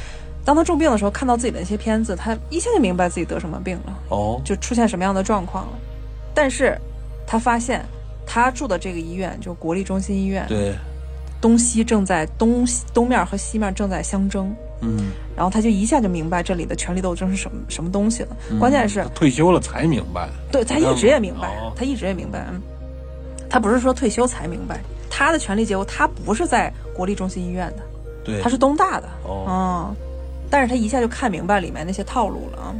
[0.45, 3.99] 当他重病的时候，看到自己的那些片子，他一下就明白自己得什么病了。
[4.09, 4.39] 哦。
[4.45, 5.73] 就出现什么样的状况了？
[6.33, 6.79] 但是，
[7.25, 7.83] 他发现
[8.25, 10.45] 他住的这个医院，就国立中心医院。
[10.47, 10.75] 对。
[11.45, 18.35] 东西正在东西东面和西面正在相争，嗯，然后他就一下就明白这里的权力斗争是什么什么东西了。
[18.59, 22.59] 关键是退休了才明白，对他一直也明白，他一直也明白，嗯
[23.47, 27.83] 他不是说退休才明白，他的权力结构他不是在国立中心医院的，
[28.23, 29.93] 对，他是东大的，哦，
[30.49, 32.73] 但是他一下就看明白里面那些套路了啊，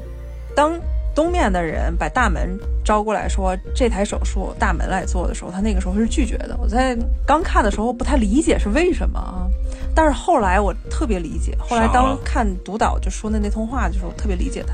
[0.56, 0.74] 当。
[1.16, 6.56] 东面的人把大门招过来说这台手术大门来做的时候，他那个时候是拒绝的。
[6.62, 9.48] 我在刚看的时候不太理解是为什么啊，
[9.96, 11.58] 但是后来我特别理解。
[11.58, 14.74] 后来当看独岛就说的那通话的时候，我特别理解他。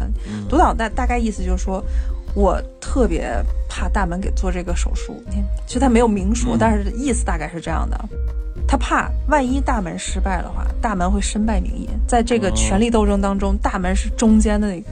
[0.49, 1.83] 独岛大大概意思就是说，
[2.33, 3.31] 我特别
[3.69, 5.23] 怕大门给做这个手术。
[5.67, 7.97] 其实他没有明说，但是意思大概是这样的。
[8.67, 11.87] 他怕万一大门失败的话，大门会身败名裂。
[12.07, 14.89] 在这个权力斗争当中，大门是中间的那个。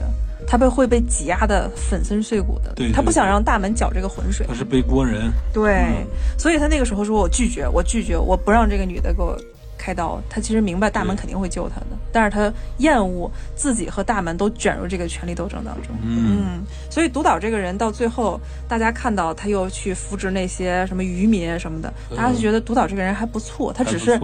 [0.50, 4.44] 他被会被挤压的粉身碎骨的，对他不想让大门搅这个浑水。
[4.48, 6.04] 他是背锅人，对，
[6.36, 9.38] 所以他那个时候说：“我拒绝，我拒绝，我不让这个女的给我
[9.78, 15.94] 开刀。”他其实明白大门肯定会救他的，但是他厌恶自己和大门都卷入这个权力斗争当中。
[16.02, 24.18] 嗯，所以独岛这个人到最后，大家看到他又去扶植那些什么渔民什么的，大家就觉得独岛这个人还不错，他只是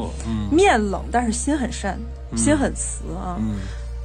[0.50, 1.96] 面冷，但是心很善，
[2.34, 3.38] 心很慈啊。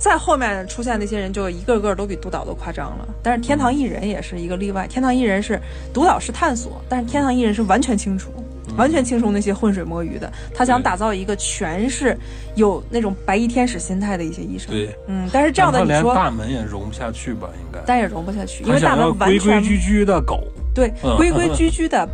[0.02, 3.08] 再后面出现那些人，就一个个都比督导都夸张了。
[3.22, 4.88] 但是天堂艺人也是一个例外。
[4.88, 5.62] 天堂艺人是
[5.94, 8.32] 督导是探索，但是天堂艺人是完全清楚，
[8.76, 10.28] 完全清楚那些浑水摸鱼的。
[10.56, 12.18] 他想打造一个全是
[12.56, 14.72] 有那种白衣天使心态的一些医生。
[14.72, 17.48] 对，嗯，但是这样的你说大门也容不下去吧？
[17.60, 22.10] 应该，但也容不下去，因为大门完全规规矩矩的狗，对，规规矩矩的。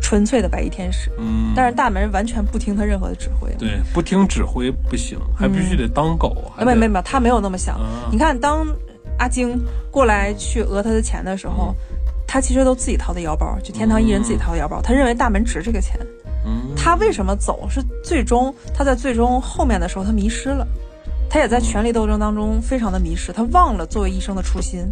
[0.00, 7.78] 纯粹的白衣天使，嗯，但是大门完全不听他任何的指挥，对，不听指挥不行，还必须得当狗，没没没，他没有那么想。
[8.10, 8.66] 你看，当
[9.18, 9.60] 阿晶
[9.90, 11.74] 过来去讹他的钱的时候，
[12.26, 15.98] 他其实都自己掏的腰包，就天堂艺人自己掏的腰包，他认为大门值这个钱。
[16.46, 17.68] 嗯，他为什么走？
[17.68, 20.66] 是最终他在最终后面的时候他迷失了，
[21.28, 24.90] 他也在权力斗争当中非常的迷失，他忘了作为医生的初心。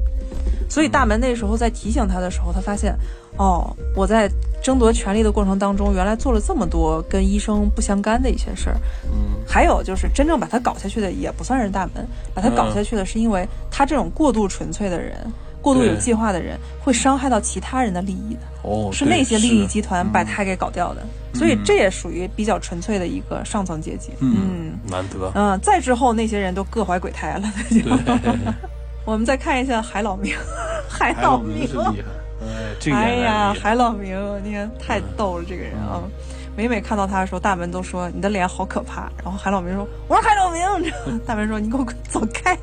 [0.69, 2.95] 所以大门那时候在提醒他的时候，他发现，
[3.37, 4.31] 哦，我在
[4.63, 8.77] 争夺权力的过程当中，原来做了这么多跟医生不相干的一些事儿。
[9.13, 15.17] 嗯，还有就是真正把他搞下去的也不算是大门，把他搞下去的是因为他这种过度纯粹的人，
[15.61, 18.41] 过度有计划的人，会伤害到其他人的利益的。
[18.63, 21.03] 哦，是那些利益集团把他给搞掉的。
[21.35, 24.11] 所以这也属于比较纯粹的一个上层阶级。
[24.19, 25.31] 嗯，难得。
[25.35, 27.53] 嗯，再之后那些人都各怀鬼胎了。
[27.69, 27.83] 对。
[29.09, 30.37] 我们再看一下海老明，
[30.87, 36.03] 海老明是厉害，哎呀，海老明，你看太逗了，这个人啊，
[36.55, 39.11] 每每看到他的时候，大门都说你的脸好可怕。
[39.25, 40.93] 然后海老明说：“我是海老明。”
[41.25, 42.55] 大门说：“你给我走开。”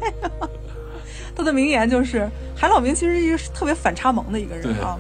[1.36, 5.00] 他的名言就是海老明其实是一个特别反差萌的一个人啊。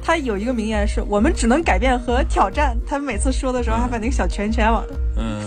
[0.00, 4.84] 他有一个名言是：“我们只能改变和挑战。”他每次说的时候还把那个小拳拳往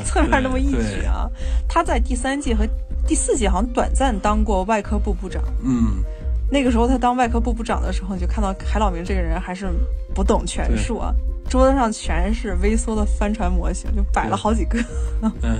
[0.03, 1.29] 侧面那么一举啊。
[1.65, 2.67] 他在第三季和。
[3.09, 6.03] 第四季好像短暂当过外科部部长，嗯，
[6.51, 9.67] 那个时候他当外科部部长的时候，你就看到海老明这个人还是
[10.13, 11.11] 不懂权术啊，
[11.49, 14.79] 桌子上全是微缩的帆船模型，就摆了好几个，
[15.23, 15.51] 嗯嗯，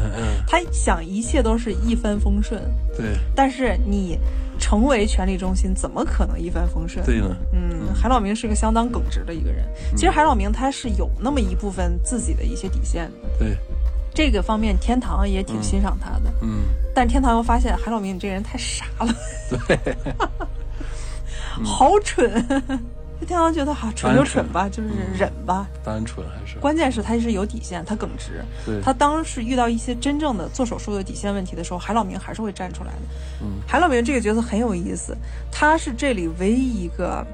[0.47, 2.61] 他想一切都是一帆风顺，
[2.95, 4.15] 对，但是你
[4.59, 7.03] 成为权力中心，怎么可能一帆风顺？
[7.03, 9.65] 对呢，嗯，海老明是个相当耿直的一个人。
[9.97, 13.29] 其实海老明他是有那么一部分自己的一些底线的。
[13.39, 13.57] 对，
[14.19, 16.29] 这个方面天堂也挺欣赏他的。
[16.41, 19.15] 嗯，但天堂又发现海老明你这个人太傻了，
[19.65, 19.95] 对，
[21.63, 22.29] 好蠢。
[23.25, 25.65] 天堂觉得哈蠢就蠢吧，就是忍吧。
[25.85, 26.57] 单纯还是？
[26.59, 28.43] 关键是他是有底线，他耿直。
[28.65, 32.99] 对，他当时遇到一些真正的做手术的底线问题的时候，海老明还是会站出来的。
[33.41, 35.15] 嗯，海老明这个角色很有意思，
[35.49, 37.25] 他是这里唯一一个，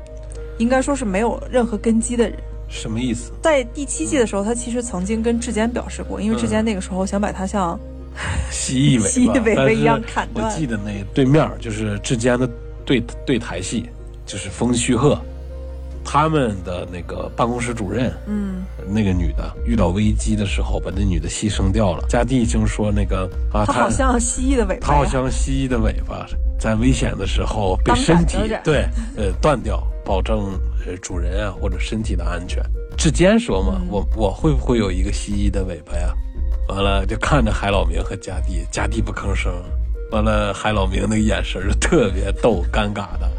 [0.59, 2.37] 应该说是没有任何根基的人。
[2.67, 3.31] 什么意思？
[3.41, 7.79] 在第七季的时候，他其实曾经跟志坚表示过，因为志坚那个时候想把他像
[8.51, 10.47] 蜥蜴尾蜥蜴尾巴一样砍断。
[10.47, 12.49] 我记得那对面就是志坚的
[12.85, 13.89] 对对台戏，
[14.25, 15.19] 就是风须鹤。
[16.05, 22.05] 他们的那个办公室主任，嗯，那个女的遇到危机的时候，把那女的牺牲掉了。
[22.07, 26.25] 嘉蒂就说那个啊，她好像蜥蜴的尾巴，她好像蜥蜴的尾巴，
[26.59, 28.87] 在危险的时候被身体对
[29.17, 32.63] 呃断掉，保证呃主人啊或者身体的安全。
[32.95, 36.13] 志坚说嘛，我我会不会有一个蜥蜴的尾巴呀？
[36.69, 39.51] 完了就看着海老明和嘉蒂，嘉蒂不吭声。
[40.11, 43.29] 完了海老明那个眼神就特别逗，尴尬的。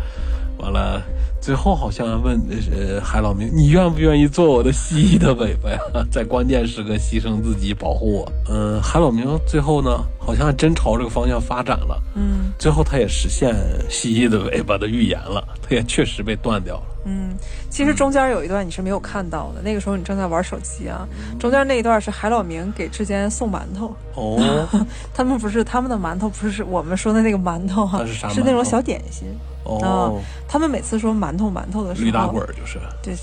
[0.58, 1.00] 完了。
[1.46, 5.78] 最后好像问呃海老明，你愿不愿意做我的蜥蜴的尾巴呀？
[6.10, 8.32] 在关键时刻牺牲自己保护我。
[8.48, 12.02] 嗯，海老明最后呢，好像真朝这个方向发展了。
[12.16, 13.54] 嗯，最后他也实现
[13.88, 16.82] 蜥蜴的尾巴的预言了， 他也确实被断掉了。
[17.04, 17.36] 嗯，
[17.70, 21.06] 其实中间有一段你是没有看到的，那个时候你正在玩手机啊。
[21.38, 23.94] 中间那一段是海老明给志坚送馒头。
[24.14, 24.66] 哦，
[25.14, 29.28] 他们不是他们的馒头，不是我们说的那个馒头哈，是那种小点心。
[29.66, 33.14] 哦，他们每次说馒头馒头的时候，驴打滚就是，对，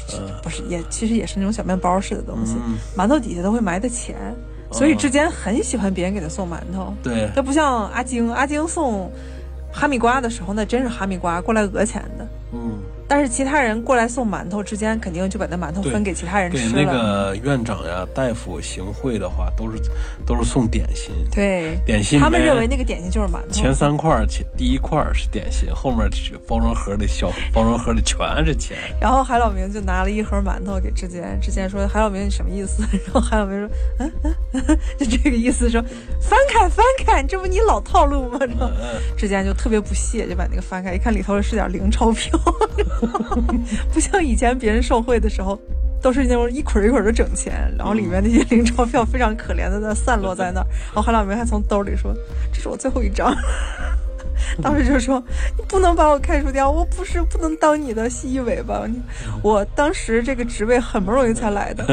[0.41, 2.55] 不是也其实也是那种小面包似的东西，
[2.97, 4.15] 馒头底下都会埋的钱，
[4.71, 6.93] 所以之前很喜欢别人给他送馒头。
[7.01, 9.11] 对，他不像阿晶，阿晶送
[9.71, 12.27] 哈密瓜的时候，那真是哈密瓜过来讹钱的。
[12.51, 12.79] 嗯。
[13.13, 16.73] 但是其他人过来送馒头之间，肯定就把那馒头分给其他人吃了。
[16.73, 19.77] 给那个院长呀、大夫行贿的话，都是
[20.25, 21.13] 都是送点心。
[21.31, 22.19] 对，点心。
[22.19, 23.51] 他们认为那个点心就是馒头。
[23.51, 26.09] 前三块，前第一块是点心，后面
[26.47, 28.75] 包装盒里小包装盒里全是钱。
[28.99, 34.11] 然后海老明就拿了一盒馒头给志坚，志坚说：“海老明，你什么意思？”然后海老明说：“嗯
[34.53, 35.79] 嗯，就这个意思，说
[36.19, 38.71] 翻开翻开，这不你老套路吗？”然后
[39.15, 42.39] 志坚就特别不屑，就把那个翻开，一看里头是点零钞票。
[43.93, 45.59] 不像以前别人受贿的时候，
[46.01, 50.67] 都是那种一捆一捆的整钱，然后里面那些零钞票非常可怜的在散落在那儿。
[50.93, 52.13] 然后韩老明还从兜里说
[52.53, 53.33] ：“这是我最后一张。
[54.61, 55.23] ”当时就说
[55.57, 58.81] ：“你不能把我开除掉，我不是不能当你的蜥蜴尾巴。
[59.41, 61.85] 我当时这个职位很不容易才来的。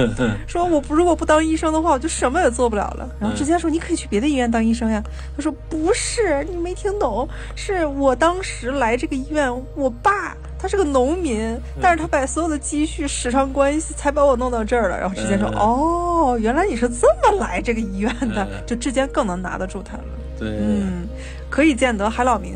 [0.49, 3.09] 说我不如果不当医生的话，我就什么也做不了了。
[3.20, 5.03] 然后直接说你可以去别的医院当医生呀。
[5.37, 14.99] 他说不是，你没听懂，是我当时来这个医院，我爸他是个农民，但是他把所有的积蓄时尚关系，才把我弄到这儿了。
[14.99, 20.05] 然后之前说哦，原来你是这么来这个医院的，就之间更能拿得住他了。
[20.38, 21.09] 对，嗯。”
[21.51, 22.55] 可以见得海老民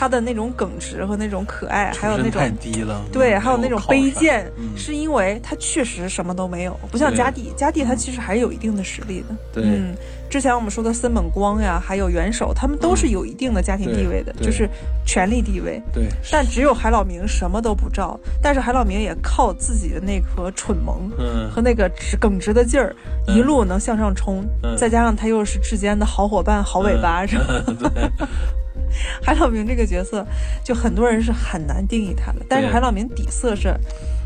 [0.00, 9.36] 他的那种耿直和那种可爱，还有那种太低了，对，还有那种卑贱，是因为他确实什么都没有，不像嘉蒂，嘉蒂他其实还是有一定的实力的。
[9.52, 9.94] 对，嗯，
[10.30, 14.66] 之前我们说的森本光呀，还有元首，他们都是有一定的家庭地位的，就是
[15.04, 15.78] 权力地位。
[15.92, 21.10] 对，但只有海老明什么都不照，但是海老明也靠自己的那颗蠢萌
[21.54, 21.86] 和那个
[22.18, 24.42] 耿直的劲儿，一路能向上冲，
[24.78, 27.44] 再加上他又是之间的好伙伴、好尾巴，是吧？
[29.22, 30.26] 海老明这个角色，
[30.64, 32.40] 就很多人是很难定义他的。
[32.48, 33.74] 但是海老明底色是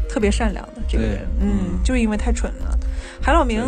[0.08, 2.78] 特别善良的这个人，嗯，就因为太蠢了。
[3.22, 3.62] 海老明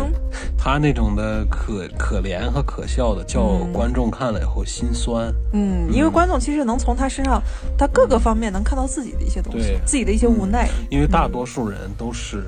[0.55, 5.33] 他那种的可可怜和可笑的，叫观众看了以后心酸。
[5.53, 7.41] 嗯，因为观众其实能从他身上，
[7.75, 10.69] 他各个方面能看到自己的一些东西，自己的一些无奈。
[10.91, 12.43] 因为大多数人都是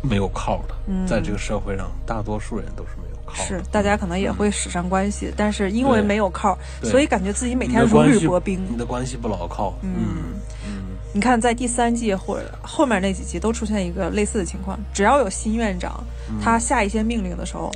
[0.00, 0.74] 没有靠的，
[1.06, 2.90] 在这个社会上，大多数人都是
[3.46, 8.66] 是，大家可能也会使上关系，但是因为没有靠，所以感觉自己每天如履薄冰。
[8.70, 9.74] 你的关系不牢靠。
[9.82, 9.90] 嗯
[10.66, 16.02] 嗯，你看，在第三季或者后面那几集都出现一个类似的情况，只要有新院长，
[16.42, 17.70] 他下一些命令的时候，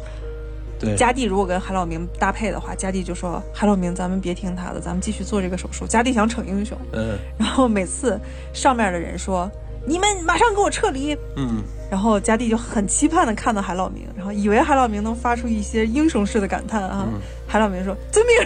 [0.78, 8.20] 对，嘉蒂如果跟韩老明搭配的话，嘉蒂就说：“韩老明，咱们别听他的，咱们继续做这个手术。”嘉蒂想逞英雄，嗯，然后每次
[8.52, 9.50] 上面的人说。
[9.86, 11.16] 你们马上给我撤离！
[11.36, 17.08] 嗯，然后嘉蒂就很期盼的看到海老明，然后以为海老明能发出一些英雄式的感叹啊。
[17.46, 18.36] 海老明说：“遵命。”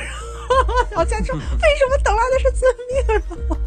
[0.91, 3.59] 然后嘉蒂说： “为什么等来的是遵命？”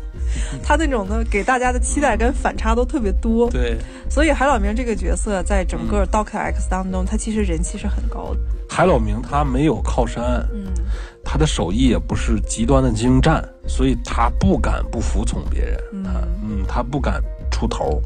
[0.63, 3.49] 他那种的给大家的期待跟反差都特别多。
[3.49, 3.77] 对，
[4.09, 8.39] 所以海老明这个角色在整个 Doctor X 当中，他其实人气是很高的。
[8.69, 10.65] 海老明他没有靠山，嗯
[11.23, 16.11] 他的手艺也不是极端的精湛，所以他不敢不服从别人，他
[16.43, 18.01] 嗯他不敢出头。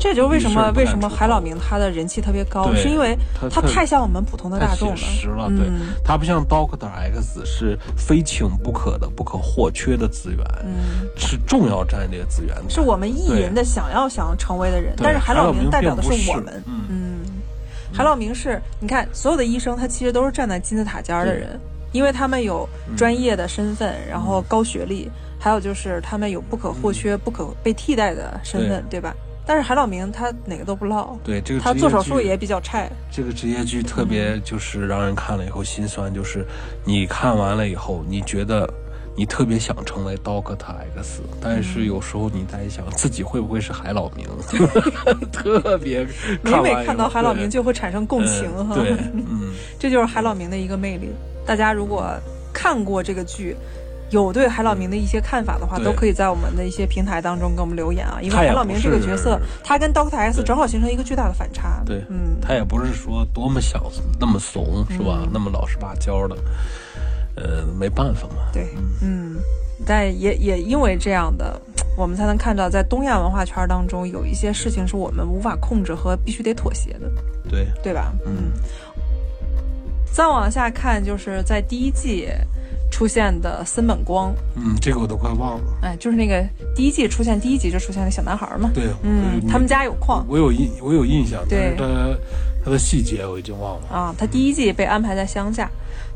[0.00, 3.16] 这就是为什么为什么海老明他的人气特别高，是因为
[3.50, 4.96] 他太像我们普通的大众了。
[4.96, 5.66] 写实了，对。
[5.68, 16.62] 嗯，他不像 Doctor X 是非请不可的、不可或缺的资源，嗯，是重要战略资源，是我们艺人的想要想成为的人，但是海老名名代表的是是我们。
[16.66, 17.20] 嗯，嗯，
[17.92, 21.58] 海老明是，你看所有的医生，他其实都是站在金字塔尖儿的人，
[21.92, 25.08] 因为他们有专业的身份，然后高学历，
[25.40, 29.00] 还有就是他们有不可或缺、不可被替代的身份，对。
[29.00, 29.12] 吧？
[29.46, 32.88] 但是海老名他哪个都不落，对这个他做手术也比较差。
[33.10, 36.46] 这个职业剧特别就是让人看了以后心酸，就是
[36.84, 38.68] 你看完了以后，你觉得
[39.16, 40.56] 你特别想成为 Doctor
[40.94, 44.24] X，但是有时候你在想自己会不会是海老名，
[45.32, 46.06] 特别
[46.42, 51.08] 每每看到海老名就会产生共情哈，嗯对，嗯，这就是海老名的一个魅力。
[51.44, 52.06] 大家如果
[52.52, 53.56] 看过这个剧，
[54.10, 58.18] 有对海老明的一些看法的话，都可以在我们的一些平台当中给我们留言啊。
[58.20, 61.82] 因为海老明这个角色，他跟 Doctor S 正好形成一个巨大的反差。
[61.86, 63.82] 对，嗯，他也不是说多么想
[64.18, 65.26] 那么怂是吧？
[65.32, 66.36] 那么老实巴交的，
[67.36, 68.50] 呃，没办法嘛。
[68.52, 68.68] 对，
[69.00, 69.36] 嗯，
[69.86, 71.60] 但也也因为这样的，
[71.96, 77.10] 我们才能看到在东亚文化圈当中有一些事情是我们无法控制和必须得妥协的，
[77.48, 78.12] 对，对吧？
[78.26, 78.50] 嗯。
[80.12, 82.28] 再往下看，就是在第一季
[83.00, 85.64] 出现的森本光，嗯，这个我都快忘了。
[85.80, 86.46] 哎，就是那个
[86.76, 88.70] 第一季出现第一集就出现那小男孩嘛。
[88.74, 91.86] 对，嗯，他们家有矿我有印，我有印象，但对是他
[92.62, 93.88] 他的细节我已经忘了。
[93.88, 94.14] 啊。
[94.18, 95.70] 他第一季被安排在乡下，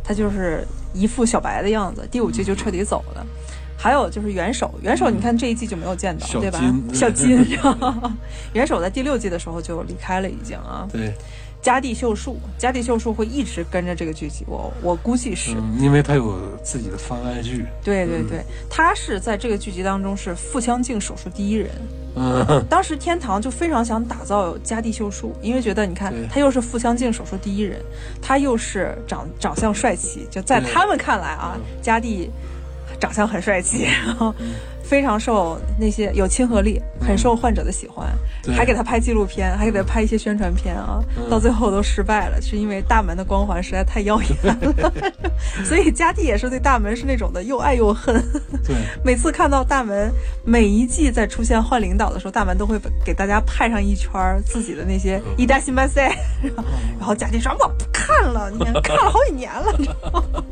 [0.04, 0.62] 他就是
[0.92, 2.06] 一副小白的样子。
[2.10, 3.26] 第五季就彻底走了。
[3.78, 6.58] 还有就是元首，元首你看这一季就没有见到，小对吧？
[6.58, 7.46] 金小金，
[8.52, 10.86] 元首在第六季的时候就离开了，已经啊。
[10.92, 11.14] 对，
[11.64, 15.52] 加地秀树，加地秀树会一直跟着这个剧集，我我估计是。
[15.56, 17.64] 嗯，因为他有自己的番外剧。
[17.82, 21.70] 对对对，他是在这个剧集当中是腹腔镜手术第一人。
[22.16, 27.80] 嗯，当时天堂就非常想打造加地秀树，因为觉得你看他又是腹腔镜手术第一人，
[28.20, 32.30] 他又是长长相帅气，就在他们看来啊，加地
[33.00, 34.34] 长相很帅气，然后
[34.82, 38.08] 非常受那些有亲和力，很受患者的喜欢，
[38.42, 38.54] 对。
[38.54, 44.92] 还给他拍纪录片，还给他拍一些宣传片啊，到最后都失败了，是因为大门的光环实在太耀眼了，
[45.64, 48.14] 所以嘉蒂也是对大门是那种的又爱又恨。
[48.66, 50.12] 对， 每次看到大门，
[50.44, 56.14] 每一季在出现换领导的时候，大门都会给大家派上一圈儿自己的那些一大新班赛，
[56.98, 60.44] 然后贾静说：“我不看了，你看看了好几年了，你知道吗？”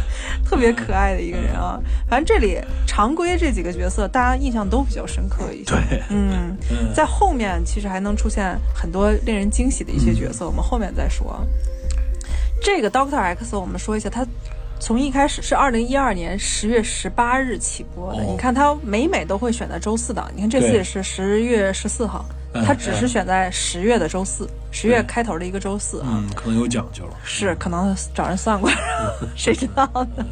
[0.44, 5.70] 特别可爱的一个人啊，反正这里常规这几个角色，大家印象都比较深刻一些。
[5.70, 11.46] 对嗯，嗯在后面其实还能出现很多令人惊喜的一些角色，我们后面再说。
[12.62, 14.26] 这个 Doctor X，我们说一下，他
[14.78, 18.20] 从一开始是二零一二年十月十八日起播的。
[18.22, 22.24] 哦你看他每每都会选在周四档，你看这次也是十月十四号，
[22.54, 26.08] 嗯他只是选在十月的周四，十月开头的一个周四啊。
[26.10, 27.04] 嗯，可能有讲究。
[27.24, 28.70] 是，可能找人算过，
[29.34, 30.24] 谁知道呢？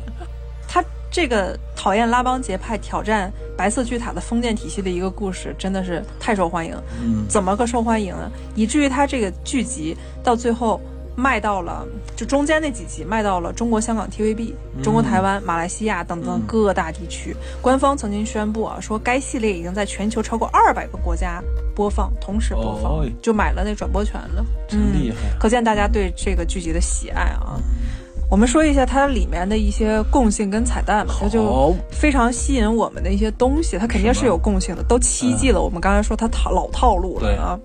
[0.68, 6.75] 他这个讨厌拉帮结派、挑战白色巨塔的封建体系的一个故事，真的是太受欢迎。
[7.03, 8.31] 嗯，怎么个受欢迎呢？
[8.55, 10.81] 以至于他这个剧集到最后
[11.17, 11.87] 卖到了，
[12.17, 17.37] 就中间那几集卖到了中国香港 TVB、中国台湾、马来西亚等等各大地区。
[17.61, 21.43] 官方曾经宣布啊，说该系列已经在全球超过二百个国家
[21.75, 24.45] 播放，同时播放，哦就买了那转播权了。
[24.69, 27.61] 真厉害嗯，可见大家对这个剧集的喜爱啊。
[28.31, 35.61] 我们说一下它里面的一些共性跟彩蛋吧，它就非常吸引我们的一些东西，它肯定是有共性的，都七季了。
[35.61, 37.59] 我们刚才说它套老套路了啊，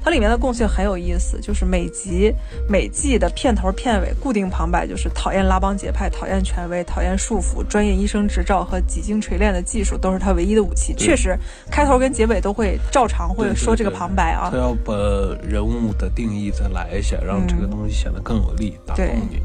[0.00, 2.32] 它里面的共性很有意思，就是每集
[2.68, 10.94] 每季的片头片尾固定旁白就是讨厌拉帮结派，讨厌权威，讨厌束缚，专业医生执照和几经锤炼的技术都是他唯一的武器。
[10.96, 11.36] 确实，
[11.68, 14.56] 开头跟结尾都会照常会说这个旁白啊他。
[14.56, 14.94] 要把
[15.42, 19.42] 人物的定义再来一下，让这个东西显得更有力，打动对你。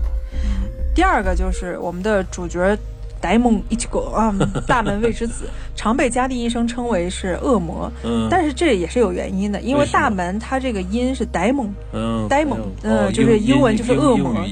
[0.98, 2.76] 第二个就是我们的主角
[3.22, 4.34] 呆萌一起狗啊，
[4.66, 5.46] 大门未之子，
[5.76, 14.44] 常被家地医生称为是恶魔，嗯，但是这也是有原因的，因为大门它这个音是呆萌，嗯，呆萌还有哦嗯就是英文就是恶魔。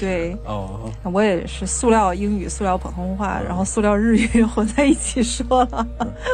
[0.00, 0.34] 对。
[0.46, 5.86] 哦，我也是塑料英语、塑料普通话，然后塑料日语混在一起说了。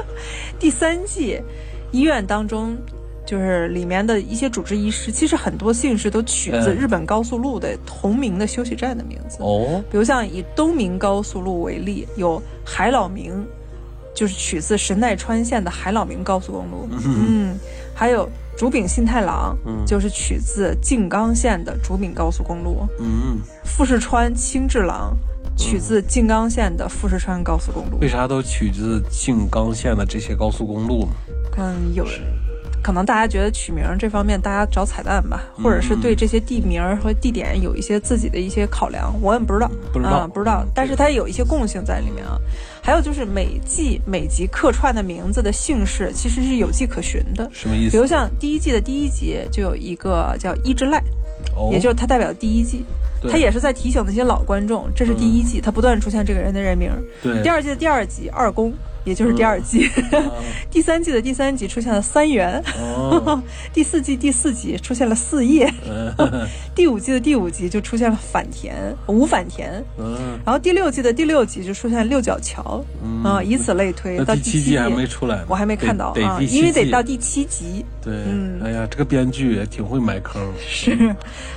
[0.57, 1.43] 第三季
[1.91, 2.79] 医院当中。
[3.29, 9.37] 就是里面的一些主治医师，其实很多姓氏都取自嗯日本高速路的同名的休息站的名字。
[9.41, 13.47] 哦，比如像以东明高速路为例，有海老名，
[14.15, 16.89] 就是取自神奈川县的海老名高速公路。
[17.05, 17.55] 嗯，
[17.95, 18.27] 还有
[18.57, 25.15] 竹柄信太郎嗯就是取自静冈县的竹柄高速公路，嗯，富士川清治郎
[25.55, 28.09] 取自静冈县的富士川高速公路为。
[28.09, 31.13] 啥都取自静冈县的这些高速公路呢？
[31.59, 32.07] 嗯，有
[32.83, 40.11] 可能大家觉得取名这方面大家找彩蛋吧，或者是对这些地名和地点有一些自己的一些考量，我也不知道，不知道。
[40.11, 42.39] 啊，不知道，但是它有一些共性在里面啊。
[42.81, 47.91] 还有就是每季每集客串的名字的姓氏其实是有迹可循的，什么意思？
[47.91, 50.99] 比如像第一季的第一集就有一个叫伊之濑，
[51.55, 52.85] 哦，也就是它代表第一季。
[53.21, 53.31] 对。
[53.31, 56.91] 它也是在提醒那些老观众，这是第一季，它不断出现这个人的人名。
[57.23, 57.43] 对。
[57.43, 58.73] 第二季的第二集二宫，
[59.09, 59.89] 也就是第二季。
[60.71, 63.43] 第三季的第三集出现了三元，哦，
[63.73, 66.15] 第四季第四集出现了四叶，嗯
[66.75, 68.75] 第五季的第五集就出现了反田
[69.07, 77.85] 无反田，嗯然后第六季的第六集就出现了六角桥，嗯啊，以此类推到第七季还没出来，我还没看到啊，因为得到第七集。
[78.03, 80.97] 对，嗯哎呀，这个编剧也挺会埋坑，是，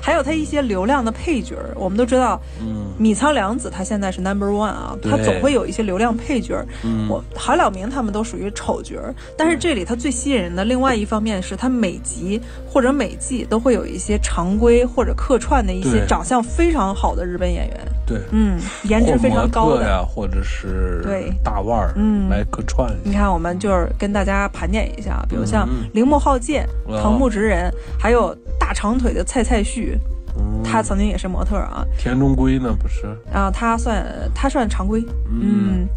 [0.02, 6.64] 还有他一些流量的配角，我们都知道，嗯米仓凉子他现在是 number one 啊，对他总会有一些流量配角。
[6.84, 12.40] 嗯，我韩了明他们都属于丑角儿，但是这里他最吸引人的另外一方面是他每集
[12.70, 19.82] 或者每季都会有一些常规或者客串的一些长相非常好的日本演员，对，嗯，颜值非常高的。
[19.84, 25.90] 呀，或者是对大腕儿，嗯来客串，你看，我们就是跟大家盘点一下，比如像嗯。
[25.94, 29.98] 铃木浩介、哦藤木直人，还有大长腿的蔡蔡旭，
[30.38, 30.62] 嗯。
[30.64, 31.84] 他曾经也是模特啊。
[31.98, 33.08] 田中圭呢，不是？
[33.34, 35.88] 啊，他算他算常规，嗯，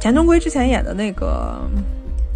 [0.00, 1.60] 田中圭之前演的那个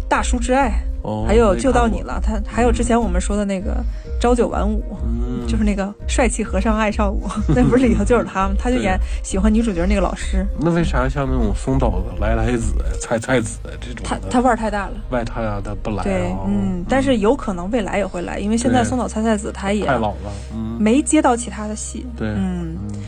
[0.07, 0.69] 《大叔之爱》，
[1.01, 3.83] 哦，还有救到你了，他还有之前我们说的那个
[4.21, 8.53] 朝九晚五，嗯，就是那个帅气和尚爱上我， 那不是里头就是他吗？
[8.59, 14.93] 他就演喜欢女主角那个老师，那为啥像那种松岛的来来子、菜菜子这种，他他腕儿太大了。
[15.09, 23.01] 外太大他不来对啊？，嗯，但是有可能未来也会来，因为现在松岛菜菜子他也太老了，嗯，没接到其他的戏，对，嗯，嗯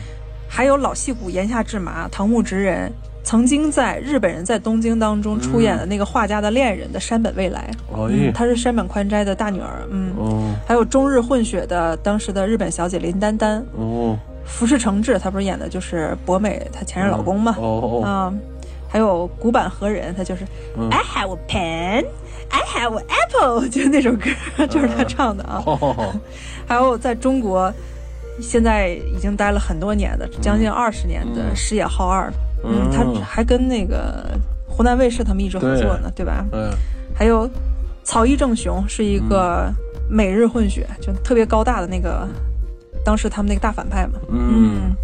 [0.48, 2.90] 还有老戏骨岩下智麻、唐木直人，
[3.24, 7.70] 曾经在日本人在东京当中出演的那个画家的恋人的山本未来，
[8.32, 10.54] 她是山本宽斋的大女儿，嗯，哦。
[10.66, 18.32] 还有中日混血的当时的日本小姐林丹丹，哦福士诚治，她不是演的就是博美她前任老公嘛，哦哦，啊，
[18.88, 20.44] 还有古板和人，他就是、
[20.78, 20.88] 嗯。
[20.88, 22.06] I have a pen,
[22.48, 25.62] I have an apple， 就是那首歌，就是他唱的啊。
[25.66, 26.14] 哦。
[26.66, 27.70] 还有在中国，
[28.40, 31.54] 现在已经待了很多年的，将近二十年的嗯。
[31.54, 32.32] 矢野浩二，
[32.64, 34.26] 嗯，嗯他还跟那个
[34.66, 36.24] 湖南卫视他们一直合作呢，对。
[36.24, 36.44] 吧？
[36.52, 36.70] 嗯。
[37.14, 37.48] 还有
[38.04, 39.72] 草一正雄是一个
[40.08, 42.28] 美日混血，就特别高大的那个，
[43.04, 44.94] 当时他们那个大反派嘛，嗯。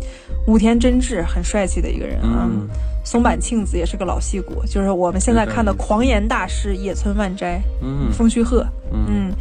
[0.47, 2.49] 武田真治很帅气的一个人啊。
[2.51, 2.69] 嗯。
[3.05, 8.11] 松坂庆子也是个老戏骨，就是我们现在看的狂言大师野村万斋、嗯。
[8.13, 9.05] 风须鹤，嗯。
[9.09, 9.33] 嗯，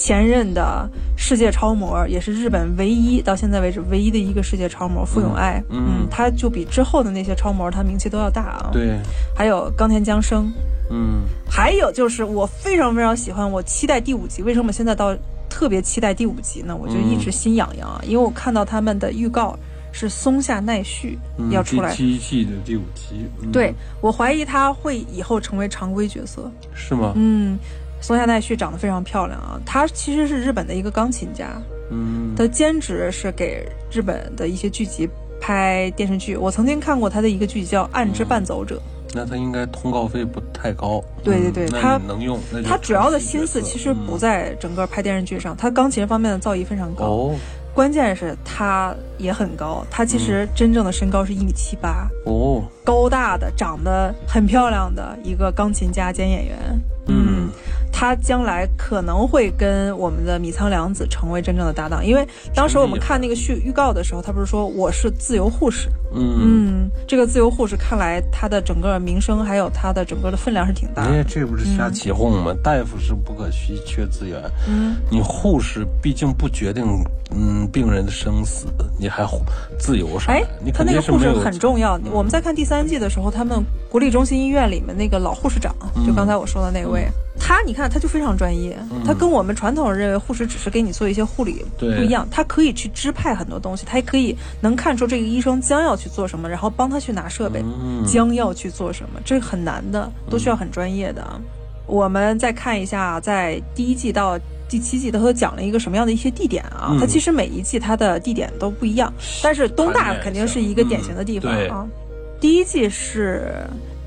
[0.00, 8.98] 前任的世界超模，也是日本唯一到现在为止唯一的一个世界超模傅永爱，嗯嗯，他就比之后的那些超模他名气都要大啊。，对，
[9.36, 10.50] 还有冈田将生，
[10.90, 14.42] 嗯还有就是我非常非常喜欢，我期待第五集。
[14.42, 15.14] 为什么现在到
[15.50, 16.74] 特别期待第五集呢？
[16.74, 19.54] 我就一直心痒痒啊，因为我看到他们的预告
[19.92, 26.50] 是松下奈绪嗯要出来，第七季的第五集，嗯对，我怀疑他会以后成为常规角色。
[26.72, 27.12] 是吗？
[27.16, 27.58] 嗯，
[28.00, 31.50] 松下奈绪长得非常漂亮啊，她其实是日本的一个钢琴家，
[31.90, 35.08] 嗯她兼职是给日本的一些剧集
[35.40, 36.36] 拍电视剧。
[36.36, 38.76] 我曾经看过她的一个剧叫《暗之伴走者》，
[39.14, 47.04] 那她应该通告费不太高，对对对他你能用，那她主要的心思其实不在整个拍电视剧上，她钢琴方面的造诣非常高。
[47.04, 47.34] 哦
[47.72, 56.58] 关键是她也很高，他其实真正的身高是一米七八，哦，高大的，长得很漂亮的一个钢琴家兼演员。
[57.06, 57.48] 嗯。
[57.92, 71.10] 他将来可能会跟我们的米仓凉子成为真正的搭档，因为当时我们看那个续预告的时候，他不是说我是自由护士，嗯，嗯，这个自由护士看来她的整个名声还有她的整个的分量是挺大的。
[71.10, 71.24] 哎，的。
[71.24, 72.54] 这不是瞎起哄吗？
[72.62, 78.68] 大夫是不可稀缺资源，嗯，你护士毕竟不决定嗯病人的生死，
[78.98, 79.42] 你还护
[79.78, 80.46] 自由啥哎呀？
[80.64, 81.98] 你，她肯那个护士很重要。
[82.12, 85.74] 我们在看第三季的时候，他们国立中心医院里面那个老护士长，
[86.06, 87.08] 就刚才我说的那位，
[87.38, 101.22] 他你看他就非常专业，他跟我们传统认为护士只是给你做一些护理不一样，他可以去支派很多东西，他也可以能看出这个医生将要去做什么，然后帮他去拿设备，嗯将要去做什么，这个很难的，都需要很专业的。
[101.22, 101.40] 啊。
[101.86, 104.38] 我们再看一下，在第一季到
[104.70, 106.90] 第七季，它都讲了一个什么样的一些地点啊？
[106.92, 109.12] 嗯它其实每一季它的地点都不一样，
[109.42, 111.86] 但是东大肯定是一个典型的地方嗯啊。
[112.40, 113.52] 第一季是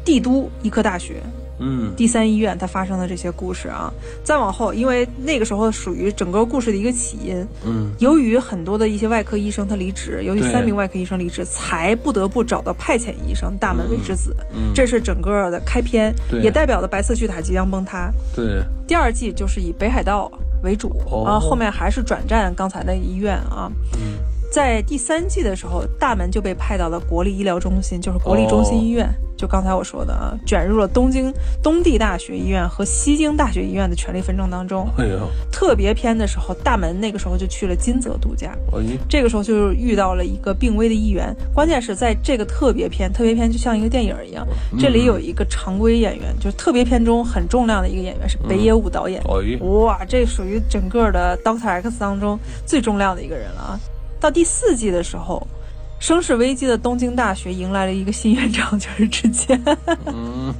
[0.05, 1.22] 帝都医科大学，
[1.59, 3.93] 嗯第三医院它发生的这些故事啊。
[4.24, 14.36] 再往后，因为那个时候属于整个故事的一个起因，嗯由于很多的一些外科医生他离职，由于三名外科医生离职，才不得不找到派遣医生大门卫之子。
[14.53, 18.11] 嗯，这是整个的开篇，也代表了白色巨塔即将崩塌。
[18.36, 20.32] 对第二季就是以北海道
[20.64, 23.72] 为主、哦啊，后面还是转战刚才的医院啊。
[24.54, 31.34] 嗯在第三季的时候，大门就被派到了国立医疗中心，就是国立中心医院，就刚才我说的啊，卷入了东京
[31.64, 34.88] 东帝大学医院和西京大学医院的权力纷争当中。
[35.51, 41.36] 特别篇的时候，大门那个时候就去了金泽度假，哎这个时候就遇到了一个病危的议员。
[41.51, 44.45] 关键是在这个特别篇，特别篇就像一个电影一样，
[44.78, 49.20] 这里有一个常规演员，就是特别篇中很重量的一个演员是北野武导演。
[49.24, 52.38] 哎哇，这属于整个的 Doctor X 当中
[52.68, 53.80] 最重量的一个人了啊！
[54.24, 55.46] 到第四季的时候，
[56.00, 59.62] 声势危机的东京大学迎来了一个新院长， 就是之前
[60.06, 60.54] 嗯，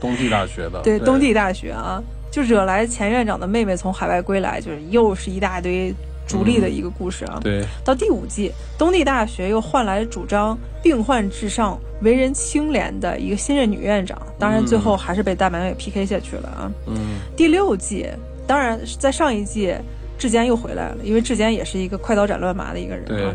[0.00, 5.94] 东帝大学的 对东帝大学啊，就惹来前院长的妹妹从海外归来，就是又是一大堆
[6.26, 7.38] 逐利的一个故事啊。
[7.40, 16.68] 对到第五季，东帝大学又换来主张病患至上、为人清廉的一个新任女院长，当然最后还是被大门给 PK 下去了啊。
[16.88, 18.08] 嗯第六季，
[18.44, 19.72] 当然在上一季，
[20.18, 23.34] 志坚又回来了，因为志坚也是一个快刀斩乱麻的一个人对啊。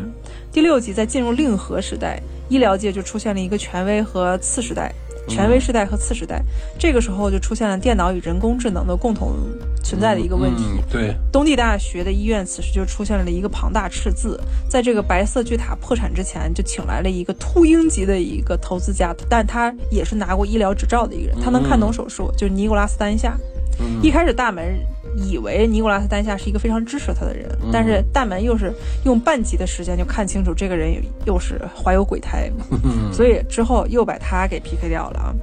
[0.52, 4.92] 第六集在进入令和时代，医疗界就出现了一个权威和次时代。
[5.26, 6.42] 权威时代和次时代，
[6.78, 9.38] 这个时候就出现了电脑与人工智能的共同
[9.82, 10.64] 存在的一个问题。
[10.64, 23.34] 嗯对东帝大学的医院此时就出现了一个庞大赤字，在这个白色巨塔破产之前，就请来了一个秃鹰级的一个投资家，但他也是拿过医疗执照的一个人，他能看懂手术，就是尼古拉斯丹夏。
[23.80, 24.78] 嗯一开始大门
[25.16, 28.72] 以为尼古拉斯丹夏是一个非常支持他的人，但是大门又是
[29.04, 30.94] 用半集的时间就看清楚这个人
[31.24, 32.50] 又是怀有鬼胎，
[32.84, 35.34] 嗯所以之后又把他给 PK 掉了啊。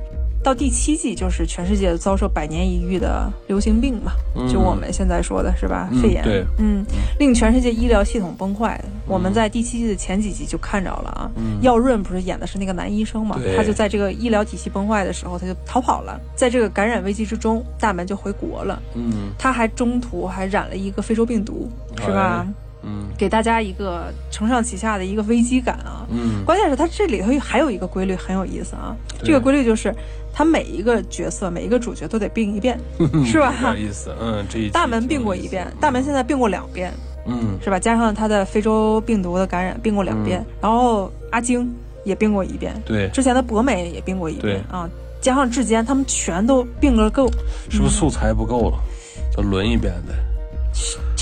[0.44, 4.14] 到第七季就是全世界遭受百年一遇的流行病嘛，
[4.52, 5.88] 就我们现在说的是吧？
[5.92, 6.84] 嗯肺炎，对嗯，
[7.20, 8.84] 令全世界医疗系统崩坏。
[9.06, 11.32] 我们在第七季的前几集就看着了啊，
[11.62, 16.20] 耀润不是演的是那个男医生嘛，他就在这个医疗体系崩坏的时候，他就逃跑了。
[16.36, 18.82] 在这个感染危机之中，大门就回国了。
[18.96, 21.70] 嗯他还中途还染了一个非洲病毒，
[22.04, 22.48] 是吧？
[22.84, 23.08] 嗯。
[23.18, 26.06] 给大家一个承上启下的一个危机感啊。
[26.10, 26.44] 嗯。
[26.46, 29.94] 关键是它这里头还有一个规律很有意思啊，这个规律就是，
[30.34, 32.80] 他每一个角色每一个主角都得病一遍，
[33.26, 33.54] 是吧？
[33.74, 36.92] 有意思，嗯，这一大门病过一遍，大门现在病过两遍，
[37.26, 37.58] 嗯。
[37.64, 37.80] 是吧？
[37.80, 41.72] 加上他的非洲病毒的感染，病过两遍，然后阿晶
[42.04, 44.90] 也病过一遍，对，之前的博美也病过一遍啊，
[45.22, 47.30] 加上志坚，他们全都病个够，
[47.70, 48.80] 是不是素材不够了？
[49.36, 50.14] 再轮一遍的，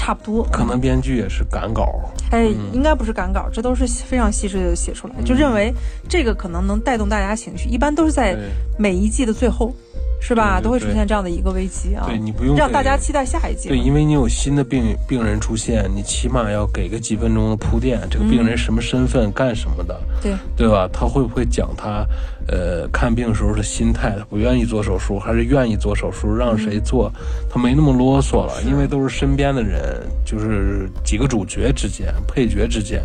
[0.10, 0.44] 差不多。
[0.52, 2.02] 可能编剧也是赶稿，
[2.32, 5.72] 哎，应该不是赶稿，这都是非常细致的写出来，就认为
[6.08, 8.36] 这个可能能带动大家情绪，一般都是在
[8.80, 9.72] 每一季的最后，
[10.20, 10.58] 是吧？
[10.58, 13.70] 对对都会出现这样的一个危机啊，对你不用让大家期待下一季。
[13.70, 20.90] 对，因为你有新的病病人出现，你起码要给个几分钟的铺垫，这个病人什么身份、干什么的，对对吧？
[20.92, 22.04] 他会不会讲他
[22.52, 24.16] 呃看病时候的心态？
[24.18, 26.36] 他不愿意做手术，还是愿意做手术？
[26.36, 27.12] 让谁做？
[27.50, 33.02] 他没那么啰嗦了，因为都是身边的人，就是几个主角之间、配角之间。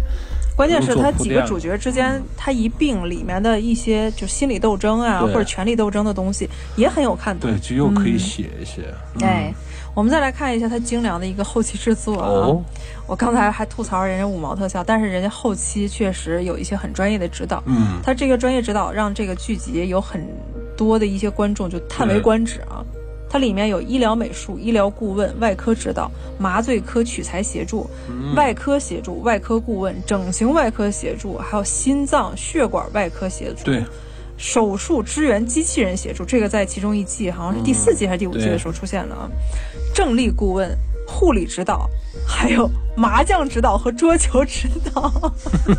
[0.56, 7.48] 关键是他几个主角之间，他一病里面的一些就心理斗争啊，或者权力斗争的东西也很有看头。
[7.48, 8.82] 对，就又可以写一写。
[9.20, 9.52] 哎，
[9.94, 12.28] 我们再来看一下它精良的一个后期制作啊。
[12.28, 12.64] 哦，
[13.06, 17.62] 我刚才还吐槽人家五毛特效，但是人家后期确实有一些很专业的指导。
[17.66, 20.26] 嗯，他这个专业指导让这个剧集有很
[20.76, 22.84] 多的一些观众就叹为观止啊。
[23.26, 27.90] 它里面有医疗美术、医疗顾问、外科指导、麻醉科取材协助、
[28.36, 33.64] 外科协助、外科顾问、整形外科协助，还有心脏血管外科协助。
[33.64, 33.82] 对，
[34.36, 39.28] 手术支援机器人协助，这个在其中一季好像是第四季还是第五季的时候出现了啊。
[39.94, 40.76] 正力顾问、
[41.06, 41.88] 护理指导，
[42.26, 45.32] 还有麻将指导和桌球指导，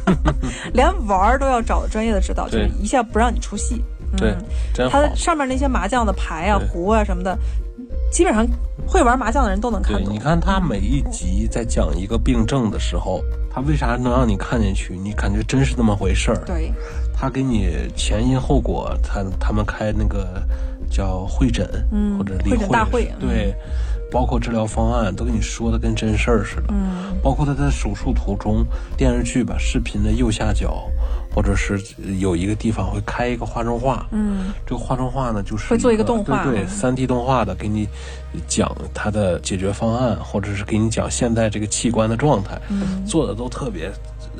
[0.74, 3.84] 连玩儿都要找专业的指导，就是一下不让你出戏。
[4.18, 5.14] 对嗯，真好它。
[5.14, 7.38] 上面那些麻将的牌啊、对胡啊什么的，
[8.10, 8.48] 基本上
[8.88, 10.18] 会玩麻将的人都能看，懂你。
[10.18, 14.98] 看他每一集在讲一个病症的时候，他为啥能让你看进去？
[14.98, 16.42] 你感觉真是那么回事儿。
[16.46, 16.72] 对，
[17.14, 20.42] 他给你前因后果，他他们开那个
[20.90, 23.54] 叫会诊，嗯或者例会诊大会嗯对，
[24.16, 26.68] 包括治疗方案都跟你说的跟真事儿似的。
[26.70, 30.90] 嗯，包括他在手术途中，电视剧把，视频的右下角，
[31.36, 31.78] 或者是
[32.18, 36.46] 有一个地方会开一个画中画，嗯，这个画中画呢，就是会做一个动画。
[36.46, 37.86] 对三 D 动画的，给你
[38.48, 43.06] 讲他的解决方案，或者是给你讲现在这个器官的状态，嗯。
[43.06, 43.92] 做的都特别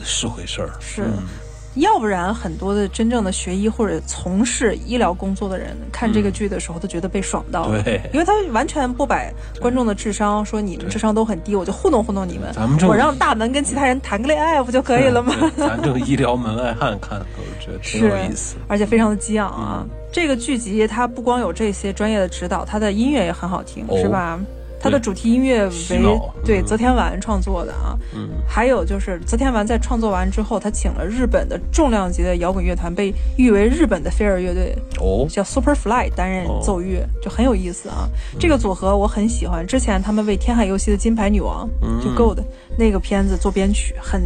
[0.02, 0.70] 是回事儿。
[0.80, 1.02] 是。
[1.02, 1.28] 嗯
[1.76, 15.34] 要不然很多的真正的学医或者从事医疗工作的人看这个剧的时候都觉得被爽到了，对因为他完全不摆观众的智商，说你们智商都很低，我就糊弄糊弄你们，咱们这我让大门跟其他人谈个恋爱不就可以了吗？
[15.40, 18.56] 对咱这个医疗门外汉看，我觉得 挺有意思。
[18.68, 19.86] 而且非常的激昂啊！
[20.12, 24.40] 这个剧集它不光有这些专业的指导，它的音乐也很好听，哦是吧？
[24.86, 26.66] 它的主题音乐为对嗯。
[26.66, 36.62] 泽田丸创作的啊，嗯，还有就是泽田丸在创作完之后，他请了日本的重量级的摇滚乐团，被誉为日本的飞儿乐队，哦，叫 Superfly 担任哦。
[36.62, 38.08] 奏乐，就很有意思啊。
[38.40, 42.00] 这个组合我很喜欢，之前他们为天海游戏的金牌女王、嗯。
[42.00, 42.44] 就 Gold
[42.78, 44.22] 那个片子做编曲，很、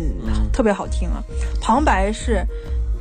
[0.52, 1.24] 特别好听啊。
[1.62, 2.46] 旁白是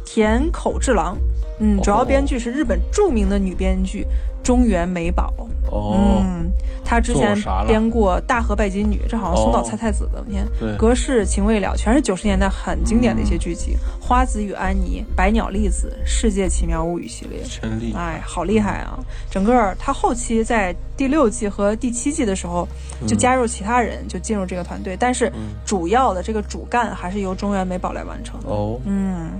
[0.04, 1.18] 田口智郎，
[1.58, 1.80] 嗯，哦。
[1.82, 4.06] 主要编剧是日本著名的女编剧
[4.48, 5.30] 中原美宝。
[5.70, 5.94] 哦，
[6.24, 6.50] 嗯，
[6.82, 7.36] 他之前
[7.66, 17.42] 编过《大河拜金女》，这好像松岛哦菜菜子的，你看对《隔世情未了》，全是九十年代很经典的一些剧集，花子与安妮》《百鸟栗子》《世界奇妙物语》系列。
[17.42, 18.00] 真厉害。
[18.00, 18.98] 哎，好厉害啊！
[19.30, 22.66] 整个他后期在第六季和第七季的时候，
[23.06, 25.30] 就加入其他人，就进入这个团队，但是
[25.66, 28.48] 主要的这个主干还是由中原美宝来完成的。
[28.48, 29.32] 哦，嗯，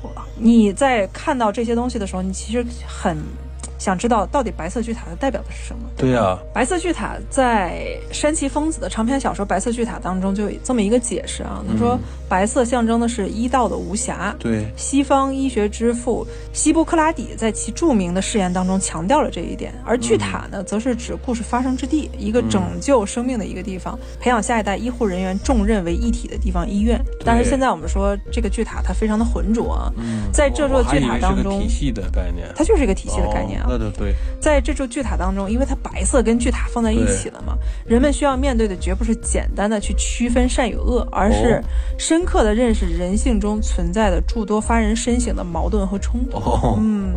[0.00, 3.16] 我你在看到这些东西的时候，你其实很
[3.78, 5.82] 想知道到底白色巨塔它代表的是什么。
[5.96, 11.98] 对呀，白色巨塔在山崎丰子的长篇小说《白色巨塔》当中就有这么一个解释啊，他说
[12.28, 27.00] 白色象征的是医道的无瑕，对，西方医学之父希波克拉底在其著名的誓言当中强调了这一点，而巨塔呢，则是指故事发生之地，一个拯救生命的一个地方，培养下一代医护人员重任为一体的地方医院。
[27.24, 33.65] 但是现在我们说这个巨塔它非常的浑浊啊，嗯，在这座巨塔当中体系的概念，它就是一个体系的概念啊。
[33.65, 37.56] 哦那就对，在这座巨塔当中，因为它白色跟巨塔放在一起了嘛，
[37.86, 41.64] 人们需要面对的绝不是简单的去区分善与恶，而是哦
[41.98, 46.38] 深刻的认识人性中存在的诸多发人深省的矛盾和冲突。
[46.38, 47.14] 哦，嗯，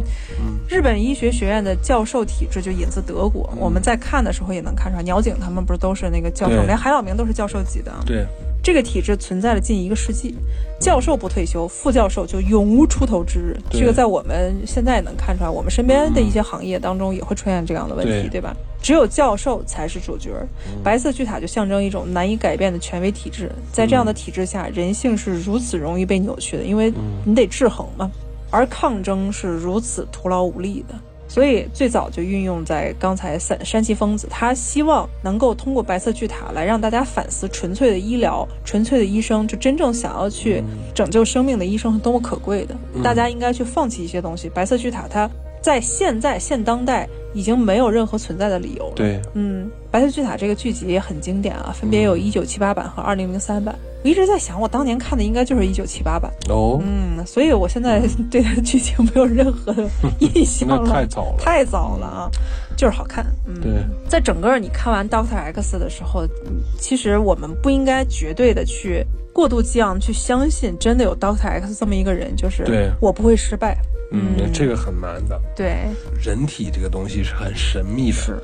[0.68, 8.00] 日本医学学院的教授体制就引自德国，我们在看的时候也能看出来，鸟井他们不是都是那个教授，连海岛明都是教授级的啊。
[8.06, 8.26] 对，
[8.70, 10.36] 这个体制存在了近一个世纪，
[10.80, 13.57] 教授不退休，副教授就永无出头之日。
[13.72, 18.55] 这个在我们现在也能看出来，我们身边的一些行业当中也会出现这样的问题，对对吧？
[18.80, 20.47] 只有教授才是主角儿。
[20.84, 26.93] 白色巨塔就象征一种难以改变的权威体制，在这样的体制下，人性是如此容易被扭曲的，因为
[27.26, 28.11] 你得制衡嘛。
[28.51, 30.93] 而抗争是如此徒劳无力的。
[31.30, 40.64] 所以最早就运用在刚才山山崎丰子，他希望能够通过白色巨塔来让大家反思纯粹的医疗、纯粹的医生，就真正想要去
[40.94, 42.76] 拯救生命的医生是多么可贵的。
[43.04, 44.50] 大家应该去放弃一些东西。
[44.50, 45.30] 白色巨塔它
[45.62, 48.93] 在现在现当代已经没有任何存在的理由了。
[48.95, 53.76] 对，嗯，白色巨塔这个剧集也很经典啊，分别有一九七八版和二零零三版。
[54.01, 56.32] 我一直在想，我当年看的应该就是一九七八版。
[56.47, 58.01] 哦，嗯，所以我现在
[58.32, 59.84] 对它的剧情没有任何的
[60.20, 62.32] 印象了， 太早了，太早了啊，
[62.78, 63.26] 就是好看。
[63.45, 63.72] 嗯，对，
[64.07, 73.78] 在整个你看完 Doctor X 的时候，嗯其实我们不应该绝对的去过度激昂，去相信真的有 Doctor X 这么一个人，就是对我不会失败。
[74.12, 75.39] 嗯，嗯这个很难的。
[75.55, 75.88] 对，
[76.22, 78.38] 人体这个东西是很神秘的，是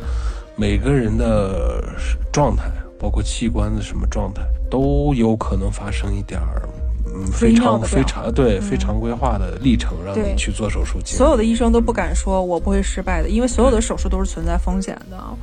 [0.56, 1.84] 每个人的
[2.32, 6.68] 状态，包括器官的什么状态，都有可能发生一点儿。
[7.08, 11.00] 嗯，非常非常对、非常规化的历程，让你去做手术。
[11.06, 15.34] 所有的医生都不敢说我不会失败的，因为所有的手术都是存在风险的啊。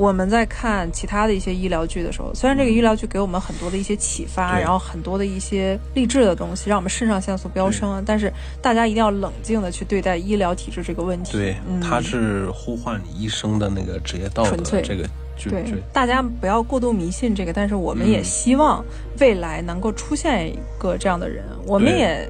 [0.00, 4.62] 我们在看其他的一些医疗剧的时候，虽然这个医疗剧给我们很多的一些启发，对。
[4.62, 8.32] 然后很多的一些励志的东西，让我们肾上腺素飙升啊，但是
[8.62, 11.32] 大家一定要冷静的去对待医疗体制这个问题。
[11.32, 15.62] 对，嗯、它是呼唤你医生的那个职业道德这个剧对。
[15.92, 18.24] 大家不要过度迷信这个，但是我们也嗯。
[18.24, 18.82] 希望
[19.18, 22.26] 未来能够出现一个这样的人，我们也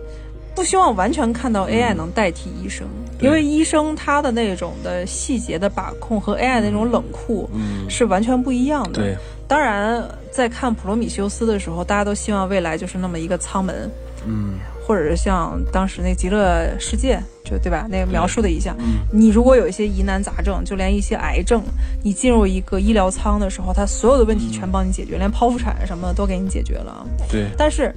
[0.56, 9.00] 不希望完全看到 AI 能代替医生，对因为医生他的那种的细节的把控和 AI 的那种冷酷嗯，是完全不一样的。
[9.00, 9.16] 对，
[9.48, 13.90] 当然在看普罗米修斯的时候，大家都希望未来就是那么一个舱门，
[14.26, 14.54] 嗯。
[14.82, 17.86] 或者是像当时那极乐世界，就对吧？
[17.88, 21.62] 那个描述的一下，嗯，你如果有一些疑难杂症，就连一些癌症，
[22.02, 27.06] 你进入一个医疗舱的时候，他所有的问题全帮你解决，连剖腹产什么的都给你解决了。
[27.30, 27.94] 对，但是，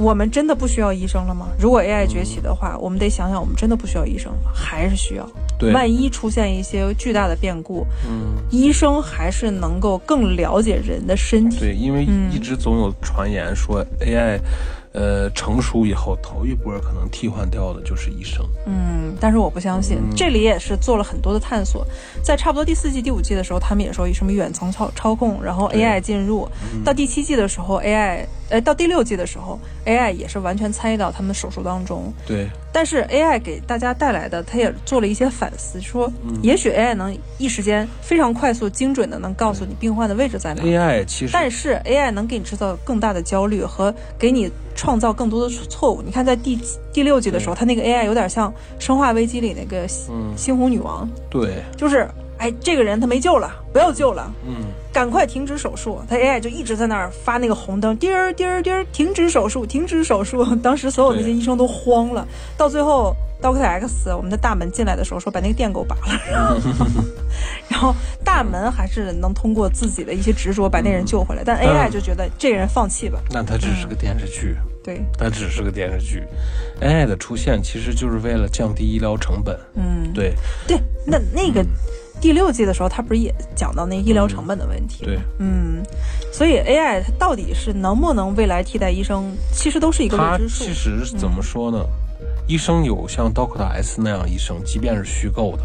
[0.00, 1.48] 我们真的不需要医生了吗？
[1.58, 4.50] 如果 AI 崛起的话，我们得想想，我们真的不需要医生吗？
[4.54, 5.28] 还是需要？
[5.58, 11.58] 对，万一出现一些巨大的变故，嗯，医生还是能够更了解人的身体。
[11.60, 14.40] 对，因为嗯一直总有传言说 AI，
[14.92, 18.44] 呃，成熟以后头一波可能替换掉的就是医生。
[18.66, 21.86] 嗯，但是我不相信，这里也是做了很多的探索。
[22.22, 26.48] 在差不多第四季、第五季的时候，他们也说什么远程操操控，然后 AI 进入。
[26.84, 28.26] 到第七季的时候，AI。
[28.50, 32.12] 呃，到第六季的时候，AI 也是完全参与到他们手术当中。
[32.26, 32.50] 对。
[32.72, 36.10] 但是 AI 给大家带来的，他也做了一些反思，说
[36.42, 40.62] 也许 AI 能一时间非常快速、精准的能告诉你病患的位置在哪。
[40.62, 41.32] AI 其实。
[41.32, 46.00] 但是 AI 能给你制造更大的焦虑和给你创造更多的错误。
[46.00, 46.58] 你看，在第
[46.92, 49.86] 第六季的时候，它那个 AI 有点像《生化危机》里那个
[50.36, 51.08] 猩红女王。
[51.28, 51.62] 对。
[51.76, 52.08] 就是。
[52.40, 56.00] 哎，这个人他没救了，不要救了，嗯，赶快停止手术。
[56.08, 60.42] 他 AI 就一直在那儿发那个红灯，滴儿滴儿滴儿，停止手术，停止手术。
[60.56, 62.26] 当时所有那些医生都慌了。
[62.56, 66.60] 到最后，Doctor X 我们的大门进来的时候，说把那个电给我拔了。
[67.68, 73.20] 然后大门还是能通过自己的一些执着把那人救回来，但 AI 就觉得这个人放弃吧。
[73.30, 76.22] 那他只是个电视剧，对，他只是个电视剧。
[76.80, 79.58] AI 的出现其实就是为了降低医疗成本。
[79.74, 80.34] 嗯，对
[80.66, 81.62] 对，那那个。
[82.20, 85.04] 第六季的时候，他不是也讲到那医疗成本的问题？
[85.04, 85.82] 对，嗯，
[86.32, 90.64] 所以 AI 它到底是能不能未来替代医生，其实都是一个未知数。
[90.64, 91.82] 其实怎么说呢？
[92.46, 95.62] 医生有像 Doctor S 那样医生，即便是虚构的，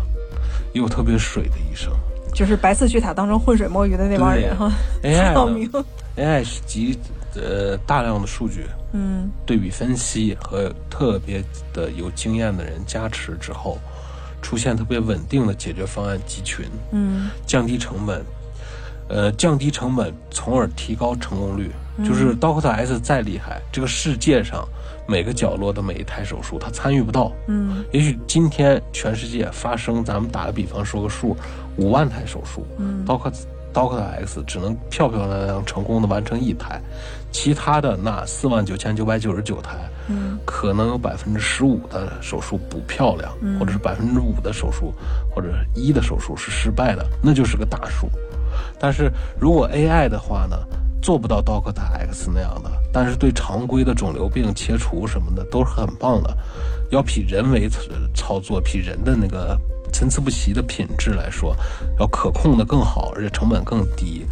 [0.73, 1.91] 也有特别水的医生，
[2.33, 4.71] 就是白色巨塔当中浑水摸鱼的那帮人哈。
[5.03, 6.97] AI，AI 是集
[7.35, 11.43] 呃大量的数据，嗯，对比分析和特别
[11.73, 13.77] 的有经验的人加持之后。
[14.45, 18.23] 出现特别稳定的解决方案集群，嗯，降低成本，
[19.09, 21.71] 呃，降低成本，从而提高成功率。
[22.05, 24.67] 就是 Doctor S 再厉害，这个世界上
[25.07, 27.31] 每个角落的每一台手术，他参与不到。
[27.47, 31.35] 嗯，也许今天全世界发生，咱们打个比方说个数，
[31.77, 33.33] 五万台手术，嗯，Doctor
[33.73, 36.79] Doctor X 只能漂漂亮亮成功的完成一台，
[37.35, 39.75] 其他的那四万九千九百九十九台。
[40.07, 43.29] 嗯，可能有百分之十五的手术不漂亮，
[43.59, 44.93] 或者是百分之五的手术，
[45.33, 48.07] 或者一的手术是失败的，那就是个大数。
[48.79, 50.55] 但是如果 AI 的话呢，
[51.01, 51.73] 做不到 Doctor
[52.11, 56.37] X 那样的，但是对常规的肿瘤病切除什么的都是很棒的，
[56.91, 57.67] 要比人为
[58.13, 59.59] 操作，比人的那个
[59.91, 61.55] 参差不齐的品质来说，
[61.99, 64.23] 要可控的更好，而且成本更低，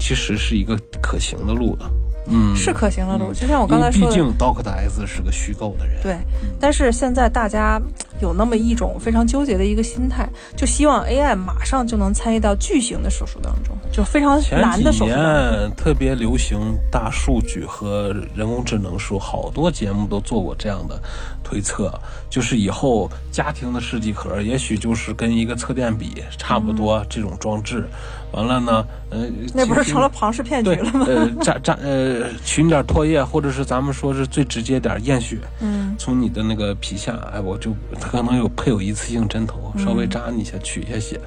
[0.00, 1.84] 其实是一个可行的路的。
[2.30, 4.08] 嗯，是可行的路，就像我刚才说的。
[4.08, 5.96] 毕竟 Doctor S 是个虚构的人。
[6.02, 6.16] 对，
[6.60, 7.80] 但是现在大家
[8.20, 15.06] 有那么一种非常纠结的一个心态，就希望 AI 马上就能参与到巨型的手术当中，就非常难的手术。
[15.06, 21.00] 前几年特别流行大数据和人工智能说，好多节目都做过这样的
[21.42, 21.92] 推测，
[22.28, 27.88] 就是以后家庭的试剂盒也许就是跟一个测电笔差不多这种装置。
[28.32, 31.06] 完了呢，呃，那不是成了庞氏骗局了吗？
[31.08, 41.20] 呃，扎扎呃，取你点唾液，或者是咱们说是最直接点验血，嗯，从你的那个皮下，哎，我就它可能有配有一次性针头，稍微扎你一下，取一下血，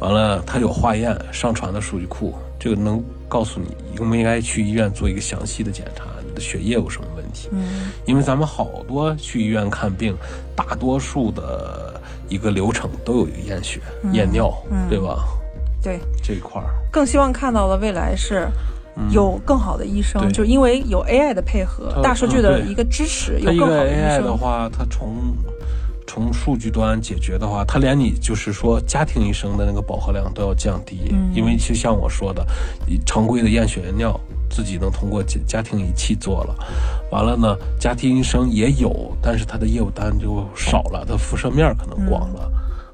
[0.00, 7.48] 完了它有化验上传的数据库，这个能告诉你应不应该去医院做一个详细的检查，你的血液有什么问题？
[7.52, 10.14] 嗯，因为咱们好多去医院看病，
[10.56, 13.80] 大多数的一个流程都有一个验血、
[14.12, 14.52] 验尿，
[14.90, 15.24] 对吧？
[15.82, 18.48] 对这一块儿，更希望看到的未来是
[19.10, 25.36] 有更好的医生，就因为有 AI 的配合、大数据的一个支持，有更好的 AI 的话，它从
[26.06, 32.46] 从数据端解决的话，它连你就是说家庭医生的那个饱和量都要降低，因为就像我说的，
[33.04, 34.18] 常规的验血验尿
[34.54, 36.54] 自己能通过家家庭仪器做了，
[37.10, 42.48] 完了呢，家庭医生也有，但是他的业务单就少了，他辐射面可能广了，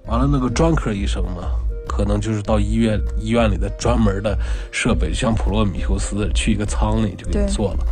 [0.06, 1.42] 完了那个专科医生呢？
[1.86, 4.38] 可能就是到医院医院里的专门的
[4.70, 7.84] 设备，像普罗米修斯去一个舱里就给你做了，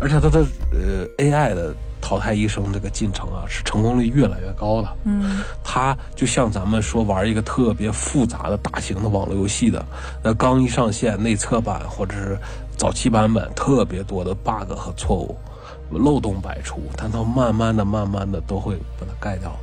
[0.00, 0.40] 而且他的
[0.72, 4.88] 呃 AI 的淘汰医生这个进程啊，是成功率越来越高的。
[5.04, 9.84] 嗯，它就像咱们说玩一个特别复杂的大型的网络游戏的，
[10.22, 12.38] 那刚一上线内测版或者是
[12.76, 15.36] 早期版本，特别多的 bug 和错误，
[15.90, 19.56] 漏洞百出，但它慢慢的、慢慢的都会把它盖掉了。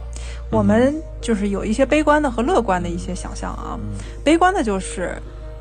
[0.49, 3.80] 我们就是有一些悲观的和乐观的一些想象啊。
[4.24, 5.16] 悲观的就是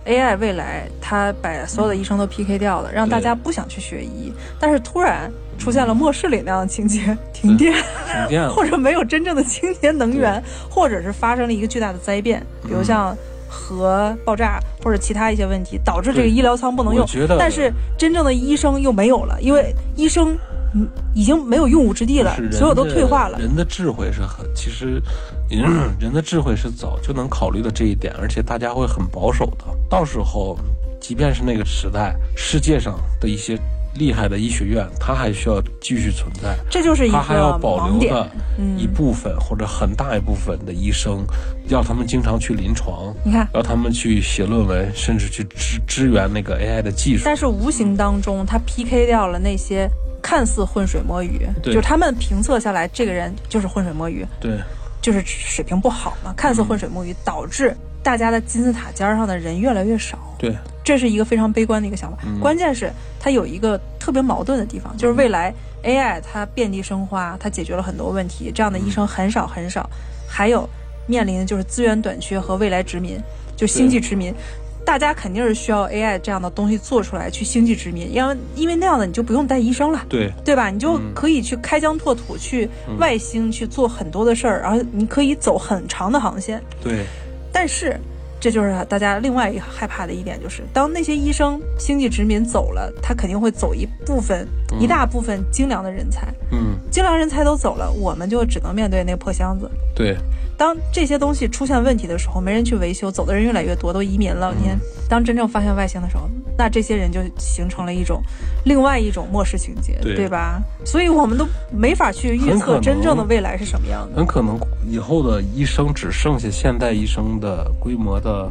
[0.05, 4.33] ，AI 未来它把所有的医生都 PK 掉了，让大家不想去学医。
[4.59, 13.17] 但是突然出现了末世里那样的情节，停电，停电， 或者没有真正的清洁能源，或者是发生了一个巨大的灾变，比如像
[13.51, 17.05] 核爆炸或者其他一些问题，导致这个医疗舱不能用。
[17.39, 20.39] 但是真正的医生又没有了，因为医生。
[20.73, 23.37] 嗯，已经没有用武之地了，所有都退化了。
[23.41, 25.03] 人的智慧是很，其实，
[25.99, 29.65] 人的智慧是早就能考虑到这一点，而且大家会很保守的。
[29.89, 30.57] 到时候，
[31.01, 33.59] 即便是那个时代，世界上的一些
[33.95, 36.57] 厉害的医学院，它还需要继续存在。
[36.71, 37.89] 这就是一个它还要保。
[37.89, 38.31] 留的
[38.77, 41.25] 一部分、或者很大一部分的医生，
[41.69, 47.23] 要他们经常去临床，你看，要他们去写论文，甚至去支支援那个 AI 的技术。
[47.25, 49.89] 但是无形当中，它 PK 掉了那些
[50.23, 54.59] 看似浑水摸鱼，对就是他们评测下来，这个人就是浑水摸鱼，对
[55.01, 60.19] 就是水平不好嘛，看似浑水摸鱼，导致大家的金字塔尖儿上的人越来越少。
[60.39, 62.19] 对，这是一个非常悲观的一个想法。
[62.41, 65.53] 关键是它有一个特别矛盾的地方，就是未来
[65.85, 69.89] AI 它遍地生花，它解决了很多问题，这样的医生很少很少。
[70.29, 70.69] 还有
[71.07, 73.21] 面临的就是资源短缺和未来殖民，
[73.57, 74.35] 就星际殖民。
[74.83, 80.71] 大家肯定是需要 AI 这样的东西做出来去星际殖民，因为因为那样的你就不用带医生了，对对吧？
[80.71, 86.61] 你就可以去开疆拓土，去外星去做很多的事儿，然后你可以走很长的航线。
[86.83, 87.05] 对
[87.53, 87.99] 但是，
[88.41, 94.49] 这就是大家另外一个害怕的一点，就是当那些医生星际殖民走了，他肯定会走一部分、
[94.79, 96.33] 一大部分精良的人才。
[96.53, 99.71] 嗯精良人才都走了，我们就只能面对那个破箱子。
[99.95, 100.17] 对
[100.57, 104.55] 当这些东西出现问题的时候，没人去维修，走的人越来越多，都移民了。
[104.59, 104.79] 你看，
[105.11, 108.23] 当真正发现外星的时候，那这些人就形成了一种
[108.65, 110.63] 另外一种末世情节，对吧？
[110.85, 114.17] 所以我们都没法去预测真正的未来是什么样的。
[114.17, 114.57] 很可能
[114.89, 118.49] 以后的医生只剩下现代医生的规模的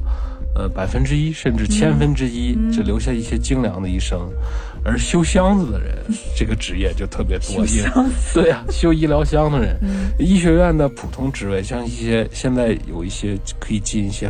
[0.53, 4.19] 呃百分之一甚至千分之一，嗯只留下一些精良的医生，
[4.83, 5.95] 而修箱子的人
[6.35, 7.65] 这个职业就特别多。
[7.65, 7.89] 因为
[8.33, 14.29] 对呀、修医疗箱的人，嗯医学院的普通职位，像一些现在有一些可以进一些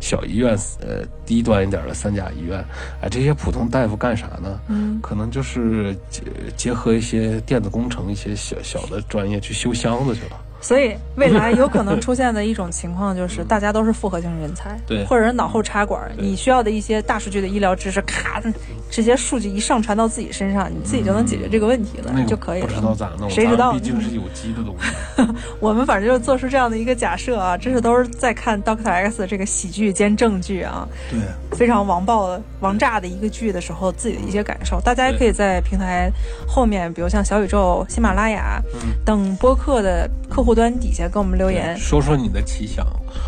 [0.00, 2.58] 小医院，呃，低端一点的三甲医院，
[3.00, 4.60] 啊，这些普通大夫干啥呢？
[4.68, 6.22] 嗯，可能就是结
[6.56, 10.40] 结合一些电子工程一些小小的专业去修箱子去了。
[10.64, 18.42] 所以未来有可能出现的一种情况就是，大家都是复合型人才， 对或者是脑后插管，对你需要的一些大数据的医疗知识，咔，
[18.90, 22.96] 这些数据一上传到自己身上，你自己就能解决这个问题了，那个就可以不知道了。
[22.96, 25.34] 咋弄，谁知道咱毕竟是有机的东西。
[25.60, 31.20] 我们反正就做出这样的一个假设啊，这是都是在看 Doctor X 这个喜剧兼正剧啊，对，
[31.58, 34.80] 非常王爆的、王炸的一个剧的时候，自己的一些感受。
[34.80, 36.10] 大家也可以在平台
[36.48, 38.62] 后面，比如像小宇宙、喜马拉雅
[39.04, 42.86] 等播客的客户端底下跟我们留言，说说你的奇想，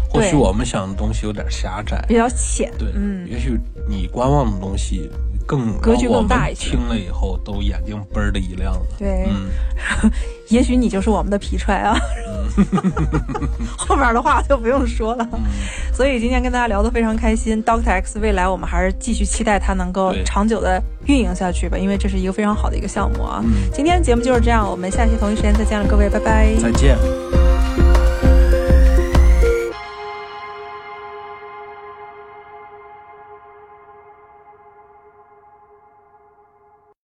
[0.08, 2.72] 或许我们想的东西有点狭窄，比较浅。
[2.78, 3.58] 对，嗯，也许
[3.88, 5.10] 你观望的东西
[5.46, 8.80] 更格局更大一些听了以后都眼睛嘣儿的一亮了。
[8.98, 10.10] 对，嗯，
[10.50, 11.96] 也许你就是我们的皮揣啊。
[13.76, 15.28] 后面的话就不用说了。
[15.32, 15.40] 嗯
[15.92, 23.40] 所以今天跟大家聊得非常开心，Doctor X 未来我们还是继续期待它能够长久的运营下去吧，因为这是一个非常好的一个项目啊。
[23.44, 26.54] 嗯今天节目就是这样，我们下期同一时间再见了，各位，拜拜。
[26.56, 26.98] 再见。